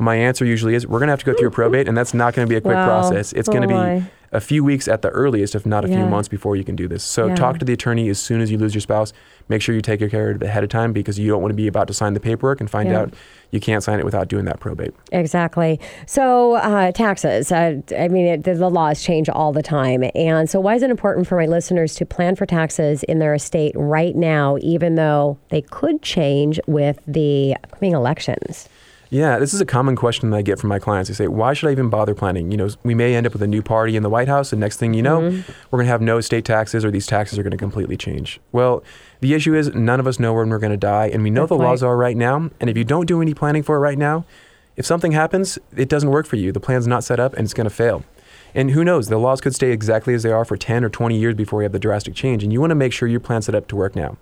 [0.00, 2.14] My answer usually is, we're going to have to go through a probate, and that's
[2.14, 2.84] not going to be a quick Wow.
[2.86, 3.32] process.
[3.34, 6.06] It's going to Oh, be a few weeks at the earliest, if not a few
[6.06, 7.02] months before you can do this.
[7.04, 7.34] So Yeah.
[7.34, 9.12] talk to the attorney as soon as you lose your spouse.
[9.48, 11.50] Make sure you take your care of it ahead of time because you don't want
[11.50, 13.00] to be about to sign the paperwork and find Yeah.
[13.00, 13.14] out
[13.50, 14.94] you can't sign it without doing that probate.
[15.10, 15.80] Exactly.
[16.06, 17.50] So, uh, taxes.
[17.52, 20.04] Uh, I mean, it, the, the laws change all the time.
[20.14, 23.34] And so, why is it important for my listeners to plan for taxes in their
[23.34, 28.68] estate right now, even though they could change with the coming elections?
[29.10, 31.08] Yeah, this is a common question that I get from my clients.
[31.08, 32.52] They say, "Why should I even bother planning?
[32.52, 34.60] You know, we may end up with a new party in the White House, and
[34.60, 35.52] next thing you know, mm-hmm.
[35.70, 38.40] we're going to have no estate taxes, or these taxes are going to completely change."
[38.52, 38.84] Well,
[39.18, 41.42] the issue is none of us know when we're going to die, and we know
[41.42, 42.50] Good the laws are right now.
[42.60, 44.24] And if you don't do any planning for it right now,
[44.76, 46.52] if something happens, it doesn't work for you.
[46.52, 48.04] The plan's not set up, and it's going to fail.
[48.54, 49.08] And who knows?
[49.08, 51.64] The laws could stay exactly as they are for 10 or 20 years before we
[51.64, 52.42] have the drastic change.
[52.42, 54.16] And you want to make sure your plan's set up to work now.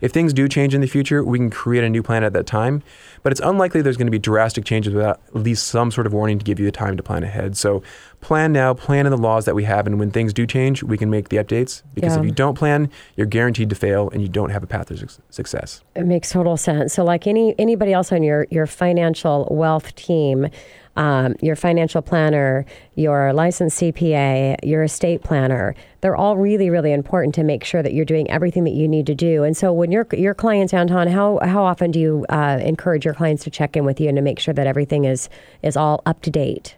[0.00, 2.46] If things do change in the future, we can create a new plan at that
[2.46, 2.82] time.
[3.22, 6.12] But it's unlikely there's going to be drastic changes without at least some sort of
[6.12, 7.56] warning to give you the time to plan ahead.
[7.56, 7.82] So
[8.20, 10.98] plan now, plan in the laws that we have, and when things do change, we
[10.98, 11.82] can make the updates.
[11.94, 12.20] Because Yeah.
[12.20, 14.96] if you don't plan, you're guaranteed to fail, and you don't have a path to
[14.98, 15.82] suc- success.
[15.94, 16.92] It makes total sense.
[16.92, 20.48] So, like any anybody else on your your financial wealth team,
[20.96, 22.64] um, your financial planner,
[22.94, 27.92] your licensed CPA, your estate planner, they're all really really important to make sure that
[27.94, 29.42] you're doing everything that you need to do.
[29.42, 33.14] And so, when your your clients, Anton, how how often do you uh, encourage your
[33.14, 35.28] clients to check in with you and to make sure that everything is
[35.62, 36.76] is all up to date?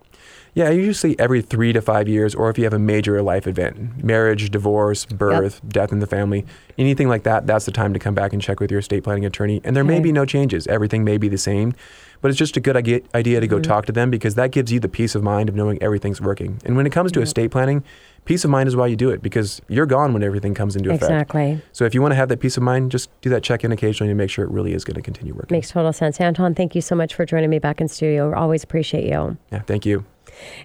[0.57, 4.03] Yeah, usually every three to five years, or if you have a major life event,
[4.03, 6.47] marriage, divorce, birth, death in the family,
[6.79, 9.27] anything like that, that's the time to come back and check with your estate planning
[9.27, 9.61] attorney.
[9.65, 10.67] And there may be no changes.
[10.67, 11.75] Everything may be the same,
[12.23, 13.65] but it's just a good idea to go Mhm.
[13.65, 16.57] talk to them because that gives you the peace of mind of knowing everything's working.
[16.65, 17.85] And when it comes to estate planning,
[18.25, 20.89] peace of mind is why you do it because you're gone when everything comes into
[20.89, 21.03] effect.
[21.03, 21.61] Exactly.
[21.73, 23.73] So if you want to have that peace of mind, just do that check in
[23.73, 25.55] occasionally to make sure it really is going to continue working.
[25.55, 26.19] Makes total sense.
[26.19, 28.33] Anton, thank you so much for joining me back in studio.
[28.35, 29.37] Always appreciate you.
[29.53, 30.07] Yeah, thank you.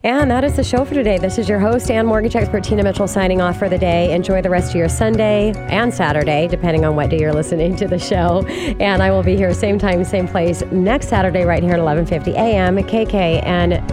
[0.03, 1.17] And that is the show for today.
[1.17, 4.11] This is your host and mortgage expert Tina Mitchell signing off for the day.
[4.13, 7.87] Enjoy the rest of your Sunday and Saturday, depending on what day you're listening to
[7.87, 8.43] the show.
[8.79, 12.33] And I will be here same time, same place next Saturday, right here at 11:50
[12.33, 12.77] a.m.
[12.77, 13.91] KKNW.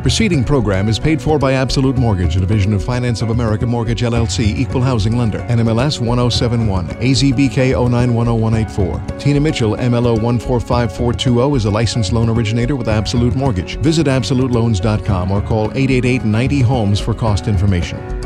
[0.00, 3.66] The preceding program is paid for by Absolute Mortgage, a division of Finance of America
[3.66, 9.20] Mortgage LLC, equal housing lender, NMLS 1071, AZBK 0910184.
[9.20, 13.76] Tina Mitchell, MLO 145420, is a licensed loan originator with Absolute Mortgage.
[13.80, 18.19] Visit AbsoluteLoans.com or call 888 90 Homes for cost information.